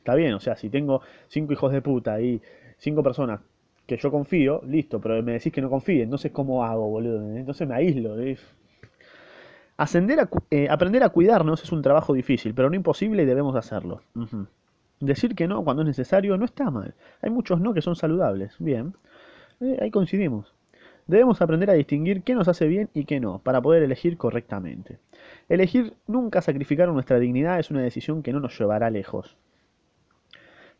Está 0.01 0.15
bien, 0.15 0.33
o 0.33 0.39
sea, 0.39 0.55
si 0.55 0.71
tengo 0.71 1.03
cinco 1.27 1.53
hijos 1.53 1.71
de 1.71 1.79
puta 1.79 2.19
y 2.19 2.41
cinco 2.79 3.03
personas 3.03 3.39
que 3.85 3.97
yo 3.97 4.09
confío, 4.09 4.63
listo, 4.65 4.99
pero 4.99 5.21
me 5.21 5.33
decís 5.33 5.53
que 5.53 5.61
no 5.61 5.69
confíe, 5.69 6.01
entonces 6.01 6.31
¿cómo 6.31 6.65
hago, 6.65 6.89
boludo? 6.89 7.37
Entonces 7.37 7.67
me 7.67 7.75
aíslo. 7.75 8.15
Ascender 9.77 10.27
eh, 10.49 10.67
aprender 10.71 11.03
a 11.03 11.09
cuidarnos 11.09 11.63
es 11.63 11.71
un 11.71 11.83
trabajo 11.83 12.13
difícil, 12.13 12.55
pero 12.55 12.67
no 12.71 12.75
imposible 12.75 13.21
y 13.21 13.25
debemos 13.27 13.55
hacerlo. 13.55 14.01
Decir 14.99 15.35
que 15.35 15.47
no 15.47 15.63
cuando 15.63 15.83
es 15.83 15.89
necesario 15.89 16.35
no 16.35 16.45
está 16.45 16.71
mal. 16.71 16.95
Hay 17.21 17.29
muchos 17.29 17.61
no 17.61 17.75
que 17.75 17.83
son 17.83 17.95
saludables. 17.95 18.55
Bien, 18.57 18.95
eh, 19.59 19.77
ahí 19.81 19.91
coincidimos. 19.91 20.51
Debemos 21.05 21.43
aprender 21.43 21.69
a 21.69 21.73
distinguir 21.73 22.23
qué 22.23 22.33
nos 22.33 22.47
hace 22.47 22.67
bien 22.67 22.89
y 22.95 23.05
qué 23.05 23.19
no, 23.19 23.37
para 23.37 23.61
poder 23.61 23.83
elegir 23.83 24.17
correctamente. 24.17 24.97
Elegir 25.47 25.93
nunca 26.07 26.41
sacrificar 26.41 26.89
nuestra 26.89 27.19
dignidad 27.19 27.59
es 27.59 27.69
una 27.69 27.83
decisión 27.83 28.23
que 28.23 28.33
no 28.33 28.39
nos 28.39 28.57
llevará 28.57 28.89
lejos. 28.89 29.37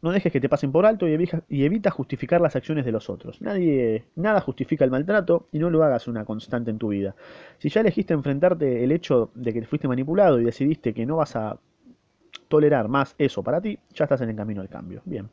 No 0.02 0.12
dejes 0.12 0.32
que 0.32 0.42
te 0.42 0.50
pasen 0.50 0.72
por 0.72 0.86
alto 0.86 1.08
y 1.08 1.64
evita, 1.64 1.92
justificar 1.92 2.42
las 2.42 2.56
acciones 2.56 2.86
de 2.86 2.92
los 2.92 3.10
otros. 3.10 3.40
Nadie, 3.40 4.06
nada 4.16 4.42
justifica 4.42 4.84
el 4.84 4.90
maltrato 4.90 5.48
y 5.52 5.60
no 5.60 5.70
lo 5.70 5.84
hagas 5.84 6.08
una 6.08 6.26
constante 6.26 6.72
en 6.72 6.80
tu 6.80 6.90
vida. 6.90 7.16
Si 7.60 7.70
ya 7.70 7.82
elegiste 7.82 8.14
enfrentarte 8.14 8.84
el 8.84 8.92
hecho 8.92 9.30
de 9.36 9.54
que 9.54 9.62
te 9.62 9.68
fuiste 9.68 9.88
manipulado 9.88 10.40
y 10.40 10.44
decidiste 10.44 10.94
que 10.94 11.06
no 11.06 11.18
vas 11.18 11.36
a 11.36 11.60
tolerar 12.48 12.88
más 12.88 13.14
eso 13.20 13.44
para 13.44 13.62
ti, 13.62 13.78
ya 13.94 14.06
estás 14.06 14.22
en 14.22 14.30
el 14.30 14.36
camino 14.36 14.62
del 14.62 14.70
cambio. 14.70 15.02
Bien. 15.06 15.30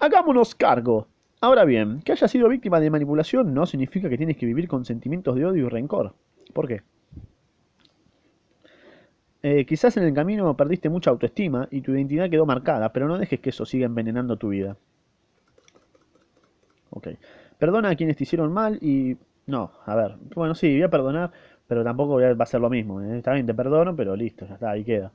Hagámonos 0.00 0.56
cargo. 0.56 1.06
Ahora 1.40 1.64
bien, 1.64 2.00
que 2.02 2.10
hayas 2.10 2.30
sido 2.30 2.48
víctima 2.48 2.80
de 2.80 2.90
manipulación 2.90 3.54
no 3.54 3.64
significa 3.64 4.08
que 4.08 4.16
tienes 4.16 4.36
que 4.36 4.46
vivir 4.46 4.66
con 4.66 4.84
sentimientos 4.84 5.36
de 5.36 5.46
odio 5.46 5.66
y 5.66 5.68
rencor. 5.68 6.14
¿Por 6.52 6.66
qué? 6.66 6.82
Eh, 9.42 9.64
quizás 9.66 9.96
en 9.96 10.02
el 10.02 10.14
camino 10.14 10.56
perdiste 10.56 10.88
mucha 10.88 11.10
autoestima 11.10 11.68
y 11.70 11.80
tu 11.80 11.92
identidad 11.92 12.28
quedó 12.28 12.44
marcada, 12.44 12.92
pero 12.92 13.06
no 13.06 13.18
dejes 13.18 13.40
que 13.40 13.50
eso 13.50 13.64
siga 13.64 13.86
envenenando 13.86 14.36
tu 14.36 14.48
vida. 14.48 14.76
Ok. 16.90 17.08
Perdona 17.58 17.90
a 17.90 17.96
quienes 17.96 18.16
te 18.16 18.24
hicieron 18.24 18.52
mal 18.52 18.78
y... 18.80 19.16
No, 19.46 19.72
a 19.86 19.94
ver. 19.94 20.16
Bueno, 20.34 20.54
sí, 20.54 20.70
voy 20.72 20.82
a 20.82 20.90
perdonar, 20.90 21.32
pero 21.66 21.82
tampoco 21.82 22.20
va 22.20 22.42
a 22.42 22.46
ser 22.46 22.60
lo 22.60 22.68
mismo. 22.68 23.00
¿eh? 23.00 23.18
Está 23.18 23.32
bien, 23.32 23.46
te 23.46 23.54
perdono, 23.54 23.96
pero 23.96 24.14
listo, 24.14 24.46
ya 24.46 24.54
está, 24.54 24.70
ahí 24.70 24.84
queda. 24.84 25.12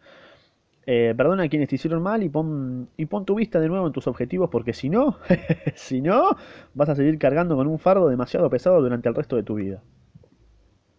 Eh, 0.85 1.13
perdona 1.15 1.43
a 1.43 1.49
quienes 1.49 1.69
te 1.69 1.75
hicieron 1.75 2.01
mal 2.01 2.23
y 2.23 2.29
pon, 2.29 2.89
y 2.97 3.05
pon 3.05 3.25
tu 3.25 3.35
vista 3.35 3.59
de 3.59 3.69
nuevo 3.69 3.87
en 3.87 3.93
tus 3.93 4.07
objetivos 4.07 4.49
porque 4.49 4.73
si 4.73 4.89
no, 4.89 5.17
si 5.75 6.01
no, 6.01 6.35
vas 6.73 6.89
a 6.89 6.95
seguir 6.95 7.17
cargando 7.17 7.55
con 7.55 7.67
un 7.67 7.79
fardo 7.79 8.09
demasiado 8.09 8.49
pesado 8.49 8.81
durante 8.81 9.07
el 9.07 9.15
resto 9.15 9.35
de 9.35 9.43
tu 9.43 9.55
vida. 9.55 9.81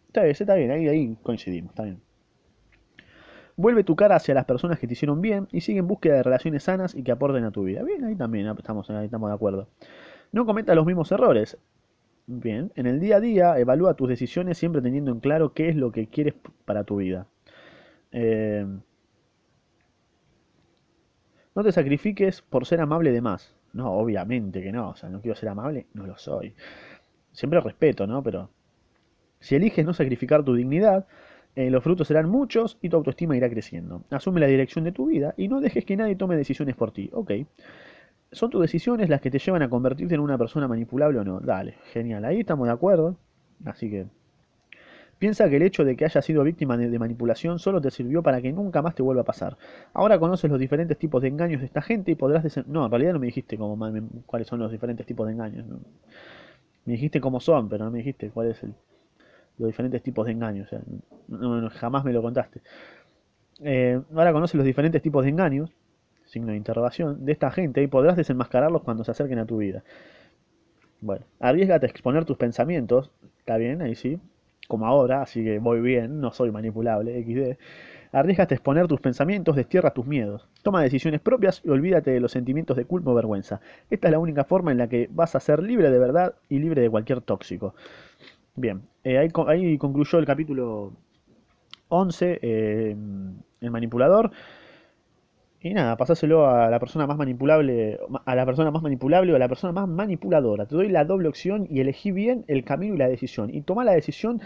Está 0.08 0.22
bien, 0.22 0.36
está 0.38 0.54
bien, 0.54 0.70
ahí, 0.70 0.88
ahí 0.88 1.18
coincidimos, 1.22 1.70
está 1.70 1.82
bien. 1.82 2.00
Vuelve 3.56 3.84
tu 3.84 3.94
cara 3.94 4.16
hacia 4.16 4.34
las 4.34 4.44
personas 4.44 4.78
que 4.78 4.86
te 4.86 4.94
hicieron 4.94 5.20
bien 5.20 5.48
y 5.52 5.60
sigue 5.60 5.78
en 5.78 5.86
búsqueda 5.86 6.16
de 6.16 6.22
relaciones 6.22 6.64
sanas 6.64 6.94
y 6.94 7.02
que 7.02 7.12
aporten 7.12 7.44
a 7.44 7.52
tu 7.52 7.62
vida. 7.64 7.82
Bien, 7.82 8.04
ahí 8.04 8.16
también 8.16 8.46
estamos, 8.48 8.88
estamos 8.90 9.30
de 9.30 9.34
acuerdo. 9.34 9.68
No 10.32 10.44
cometa 10.44 10.74
los 10.74 10.86
mismos 10.86 11.12
errores. 11.12 11.56
Bien, 12.26 12.72
en 12.74 12.86
el 12.86 13.00
día 13.00 13.16
a 13.16 13.20
día 13.20 13.58
evalúa 13.58 13.94
tus 13.94 14.08
decisiones 14.08 14.58
siempre 14.58 14.82
teniendo 14.82 15.12
en 15.12 15.20
claro 15.20 15.52
qué 15.52 15.68
es 15.68 15.76
lo 15.76 15.92
que 15.92 16.06
quieres 16.08 16.34
para 16.64 16.84
tu 16.84 16.96
vida. 16.96 17.26
Eh, 18.12 18.66
no 21.54 21.62
te 21.62 21.70
sacrifiques 21.70 22.42
por 22.42 22.66
ser 22.66 22.80
amable 22.80 23.12
de 23.12 23.20
más. 23.20 23.54
No, 23.72 23.92
obviamente 23.92 24.62
que 24.62 24.72
no. 24.72 24.90
O 24.90 24.96
sea, 24.96 25.08
no 25.08 25.20
quiero 25.20 25.36
ser 25.36 25.48
amable, 25.48 25.86
no 25.94 26.06
lo 26.06 26.16
soy. 26.16 26.54
Siempre 27.32 27.60
respeto, 27.60 28.06
¿no? 28.06 28.22
Pero 28.22 28.50
si 29.40 29.54
eliges 29.54 29.84
no 29.84 29.92
sacrificar 29.92 30.44
tu 30.44 30.54
dignidad, 30.54 31.06
eh, 31.56 31.70
los 31.70 31.82
frutos 31.84 32.08
serán 32.08 32.28
muchos 32.28 32.78
y 32.82 32.88
tu 32.88 32.96
autoestima 32.96 33.36
irá 33.36 33.48
creciendo. 33.50 34.02
Asume 34.10 34.40
la 34.40 34.46
dirección 34.46 34.84
de 34.84 34.92
tu 34.92 35.06
vida 35.06 35.34
y 35.36 35.48
no 35.48 35.60
dejes 35.60 35.84
que 35.84 35.96
nadie 35.96 36.16
tome 36.16 36.36
decisiones 36.36 36.76
por 36.76 36.92
ti. 36.92 37.10
Ok. 37.12 37.32
¿Son 38.32 38.50
tus 38.50 38.60
decisiones 38.60 39.08
las 39.08 39.20
que 39.22 39.30
te 39.30 39.38
llevan 39.38 39.62
a 39.62 39.70
convertirte 39.70 40.14
en 40.14 40.20
una 40.20 40.36
persona 40.38 40.68
manipulable 40.68 41.20
o 41.20 41.24
no? 41.24 41.40
Dale, 41.40 41.76
genial. 41.92 42.24
Ahí 42.24 42.40
estamos 42.40 42.66
de 42.66 42.72
acuerdo. 42.72 43.16
Así 43.64 43.88
que 43.90 44.06
Piensa 45.18 45.48
que 45.48 45.56
el 45.56 45.62
hecho 45.62 45.84
de 45.84 45.96
que 45.96 46.04
hayas 46.04 46.24
sido 46.24 46.42
víctima 46.44 46.76
de, 46.76 46.98
manipulación 46.98 47.58
solo 47.58 47.80
te 47.80 47.90
sirvió 47.90 48.22
para 48.22 48.40
que 48.42 48.52
nunca 48.52 48.82
más 48.82 48.94
te 48.94 49.02
vuelva 49.02 49.22
a 49.22 49.24
pasar. 49.24 49.56
Ahora 49.92 50.18
conoces 50.18 50.50
los 50.50 50.60
diferentes 50.60 50.98
tipos 50.98 51.22
de 51.22 51.28
engaños 51.28 51.60
de 51.60 51.66
esta 51.66 51.82
gente 51.82 52.10
y 52.12 52.14
podrás... 52.14 52.44
desen- 52.44 52.66
No, 52.66 52.84
en 52.84 52.90
realidad 52.90 53.12
no 53.14 53.18
me 53.20 53.26
dijiste 53.26 53.56
cómo, 53.56 53.76
cuáles 54.26 54.48
son 54.48 54.58
los 54.60 54.70
diferentes 54.70 55.06
tipos 55.06 55.26
de 55.26 55.32
engaños. 55.32 55.66
Me 56.84 56.92
dijiste 56.94 57.20
cómo 57.20 57.40
son, 57.40 57.68
pero 57.68 57.84
no 57.84 57.90
me 57.90 57.98
dijiste 57.98 58.30
cuáles 58.30 58.58
son 58.58 58.74
los 59.58 59.68
diferentes 59.68 60.02
tipos 60.02 60.26
de 60.26 60.32
engaños. 60.32 60.68
No- 61.28 61.70
jamás 61.70 62.04
me 62.04 62.12
lo 62.12 62.22
contaste. 62.22 62.60
Eh, 63.60 64.00
ahora 64.14 64.32
conoces 64.32 64.56
los 64.56 64.64
diferentes 64.66 65.02
tipos 65.02 65.24
de 65.24 65.30
engaños, 65.30 65.70
signo 66.24 66.52
de 66.52 66.56
interrogación, 66.56 67.24
de 67.24 67.32
esta 67.32 67.50
gente 67.50 67.82
y 67.82 67.86
podrás 67.86 68.16
desenmascararlos 68.16 68.82
cuando 68.82 69.04
se 69.04 69.10
acerquen 69.12 69.38
a 69.38 69.46
tu 69.46 69.58
vida. 69.58 69.84
Bueno, 71.00 71.24
arriesgate 71.40 71.86
a 71.86 71.88
exponer 71.90 72.24
tus 72.24 72.36
pensamientos, 72.36 73.10
está 73.38 73.56
bien, 73.58 73.82
ahí 73.82 73.94
sí, 73.94 74.18
como 74.68 74.86
ahora, 74.86 75.22
así 75.22 75.44
que 75.44 75.58
voy 75.58 75.80
bien, 75.80 76.20
no 76.20 76.32
soy 76.32 76.50
manipulable, 76.50 77.18
XD. 77.18 77.58
Arriesgate 78.12 78.54
a 78.54 78.56
exponer 78.56 78.86
tus 78.86 79.00
pensamientos, 79.00 79.56
destierra 79.56 79.90
tus 79.92 80.06
miedos. 80.06 80.48
Toma 80.62 80.82
decisiones 80.82 81.20
propias 81.20 81.60
y 81.64 81.68
olvídate 81.70 82.12
de 82.12 82.20
los 82.20 82.32
sentimientos 82.32 82.76
de 82.76 82.84
culpa 82.86 83.10
o 83.10 83.14
vergüenza. 83.14 83.60
Esta 83.90 84.08
es 84.08 84.12
la 84.12 84.18
única 84.20 84.44
forma 84.44 84.70
en 84.72 84.78
la 84.78 84.88
que 84.88 85.08
vas 85.12 85.34
a 85.34 85.40
ser 85.40 85.62
libre 85.62 85.90
de 85.90 85.98
verdad 85.98 86.34
y 86.48 86.58
libre 86.60 86.80
de 86.80 86.90
cualquier 86.90 87.20
tóxico. 87.20 87.74
Bien, 88.56 88.82
eh, 89.02 89.18
ahí, 89.18 89.28
ahí 89.48 89.78
concluyó 89.78 90.18
el 90.18 90.26
capítulo 90.26 90.92
11, 91.88 92.38
eh, 92.42 92.96
el 93.60 93.70
manipulador. 93.70 94.32
Y 95.60 95.72
nada, 95.72 95.96
pasáselo 95.96 96.46
a 96.46 96.68
la 96.68 96.78
persona 96.78 97.06
más 97.06 97.16
manipulable, 97.16 97.98
a 98.26 98.34
la 98.34 98.44
persona 98.44 98.70
más 98.70 98.82
manipulable 98.82 99.32
o 99.32 99.36
a 99.36 99.38
la 99.38 99.48
persona 99.48 99.72
más 99.72 99.88
manipuladora. 99.88 100.66
Te 100.66 100.74
doy 100.76 100.88
la 100.90 101.04
doble 101.06 101.28
opción 101.28 101.66
y 101.70 101.80
elegí 101.80 102.12
bien 102.12 102.44
el 102.48 102.64
camino 102.64 102.94
y 102.94 102.98
la 102.98 103.08
decisión. 103.08 103.52
Y 103.54 103.62
toma 103.62 103.84
la 103.84 103.92
decisión 103.92 104.42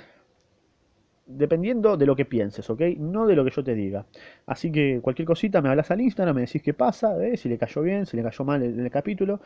dependiendo 1.26 1.96
de 1.96 2.06
lo 2.06 2.16
que 2.16 2.24
pienses, 2.24 2.68
¿ok? 2.70 2.80
No 2.98 3.26
de 3.26 3.36
lo 3.36 3.44
que 3.44 3.50
yo 3.50 3.62
te 3.62 3.74
diga. 3.74 4.06
Así 4.46 4.72
que 4.72 5.00
cualquier 5.02 5.26
cosita 5.26 5.60
me 5.60 5.68
hablas 5.68 5.90
al 5.90 6.00
Instagram, 6.00 6.36
me 6.36 6.42
decís 6.42 6.62
qué 6.62 6.72
pasa, 6.74 7.22
¿eh? 7.24 7.36
si 7.36 7.48
le 7.48 7.58
cayó 7.58 7.82
bien, 7.82 8.06
si 8.06 8.16
le 8.16 8.22
cayó 8.22 8.44
mal 8.44 8.62
el, 8.62 8.78
el 8.80 8.90
capítulo. 8.90 9.40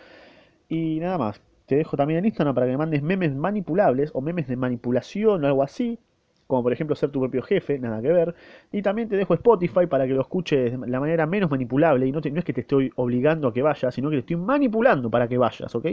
Y 0.68 1.00
nada 1.00 1.18
más. 1.18 1.42
Te 1.66 1.76
dejo 1.76 1.96
también 1.96 2.18
el 2.20 2.26
Instagram 2.26 2.54
para 2.54 2.66
que 2.66 2.72
me 2.72 2.78
mandes 2.78 3.02
memes 3.02 3.34
manipulables 3.34 4.10
o 4.14 4.20
memes 4.20 4.48
de 4.48 4.56
manipulación 4.56 5.44
o 5.44 5.46
algo 5.46 5.62
así. 5.62 5.98
Como 6.46 6.64
por 6.64 6.72
ejemplo 6.72 6.94
ser 6.96 7.10
tu 7.10 7.20
propio 7.20 7.40
jefe, 7.42 7.78
nada 7.78 8.02
que 8.02 8.12
ver. 8.12 8.34
Y 8.72 8.82
también 8.82 9.08
te 9.08 9.16
dejo 9.16 9.32
Spotify 9.34 9.86
para 9.86 10.06
que 10.06 10.12
lo 10.12 10.20
escuches 10.20 10.78
de 10.78 10.86
la 10.86 11.00
manera 11.00 11.24
menos 11.26 11.50
manipulable. 11.50 12.06
Y 12.06 12.12
no, 12.12 12.20
no 12.20 12.38
es 12.38 12.44
que 12.44 12.52
te 12.52 12.60
estoy 12.62 12.92
obligando 12.96 13.48
a 13.48 13.54
que 13.54 13.62
vayas, 13.62 13.94
sino 13.94 14.10
que 14.10 14.16
te 14.16 14.20
estoy 14.20 14.36
manipulando 14.36 15.08
para 15.08 15.28
que 15.28 15.38
vayas, 15.38 15.74
¿ok? 15.74 15.86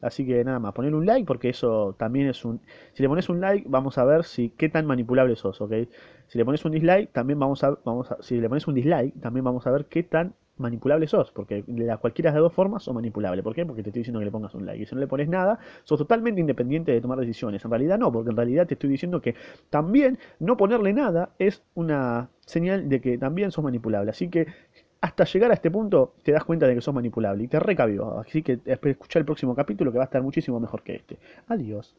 Así 0.00 0.26
que 0.26 0.42
nada 0.42 0.58
más, 0.58 0.72
poner 0.72 0.94
un 0.94 1.06
like 1.06 1.24
porque 1.24 1.50
eso 1.50 1.94
también 1.96 2.26
es 2.28 2.44
un... 2.44 2.60
Si 2.94 3.02
le 3.02 3.08
pones 3.08 3.28
un 3.28 3.40
like, 3.40 3.66
vamos 3.68 3.96
a 3.98 4.04
ver 4.04 4.24
si 4.24 4.50
qué 4.50 4.68
tan 4.68 4.86
manipulable 4.86 5.36
sos, 5.36 5.60
¿ok? 5.60 5.72
Si 6.26 6.38
le 6.38 6.44
pones 6.44 6.64
un 6.64 6.72
dislike, 6.72 7.12
también 7.12 7.38
vamos 7.38 7.62
a, 7.62 7.78
vamos 7.84 8.10
a... 8.10 8.20
Si 8.22 8.40
le 8.40 8.48
pones 8.48 8.66
un 8.66 8.74
dislike, 8.74 9.20
también 9.20 9.44
vamos 9.44 9.66
a 9.68 9.70
ver 9.70 9.86
qué 9.86 10.02
tan 10.02 10.34
manipulable 10.58 11.06
sos, 11.06 11.30
porque 11.30 11.64
la, 11.66 11.96
cualquiera 11.96 12.32
de 12.32 12.38
dos 12.38 12.52
formas 12.52 12.82
sos 12.82 12.94
manipulable. 12.94 13.42
¿Por 13.42 13.54
qué? 13.54 13.64
Porque 13.66 13.82
te 13.82 13.90
estoy 13.90 14.00
diciendo 14.00 14.20
que 14.20 14.26
le 14.26 14.30
pongas 14.30 14.54
un 14.54 14.66
like. 14.66 14.82
Y 14.82 14.86
si 14.86 14.94
no 14.94 15.00
le 15.00 15.06
pones 15.06 15.28
nada, 15.28 15.58
sos 15.84 15.98
totalmente 15.98 16.40
independiente 16.40 16.92
de 16.92 17.00
tomar 17.00 17.18
decisiones. 17.18 17.64
En 17.64 17.70
realidad 17.70 17.98
no, 17.98 18.12
porque 18.12 18.30
en 18.30 18.36
realidad 18.36 18.66
te 18.66 18.74
estoy 18.74 18.90
diciendo 18.90 19.20
que 19.20 19.34
también 19.70 20.18
no 20.38 20.56
ponerle 20.56 20.92
nada 20.92 21.30
es 21.38 21.62
una 21.74 22.30
señal 22.46 22.88
de 22.88 23.00
que 23.00 23.18
también 23.18 23.50
sos 23.50 23.64
manipulable. 23.64 24.10
Así 24.10 24.28
que 24.28 24.46
hasta 25.00 25.24
llegar 25.24 25.50
a 25.50 25.54
este 25.54 25.70
punto 25.70 26.14
te 26.22 26.32
das 26.32 26.44
cuenta 26.44 26.66
de 26.66 26.74
que 26.74 26.80
sos 26.80 26.94
manipulable 26.94 27.44
y 27.44 27.48
te 27.48 27.58
recabió. 27.58 28.20
Así 28.20 28.42
que 28.42 28.60
escucha 28.64 29.18
el 29.18 29.24
próximo 29.24 29.54
capítulo 29.54 29.90
que 29.90 29.98
va 29.98 30.04
a 30.04 30.06
estar 30.06 30.22
muchísimo 30.22 30.60
mejor 30.60 30.82
que 30.82 30.94
este. 30.94 31.18
Adiós. 31.48 31.96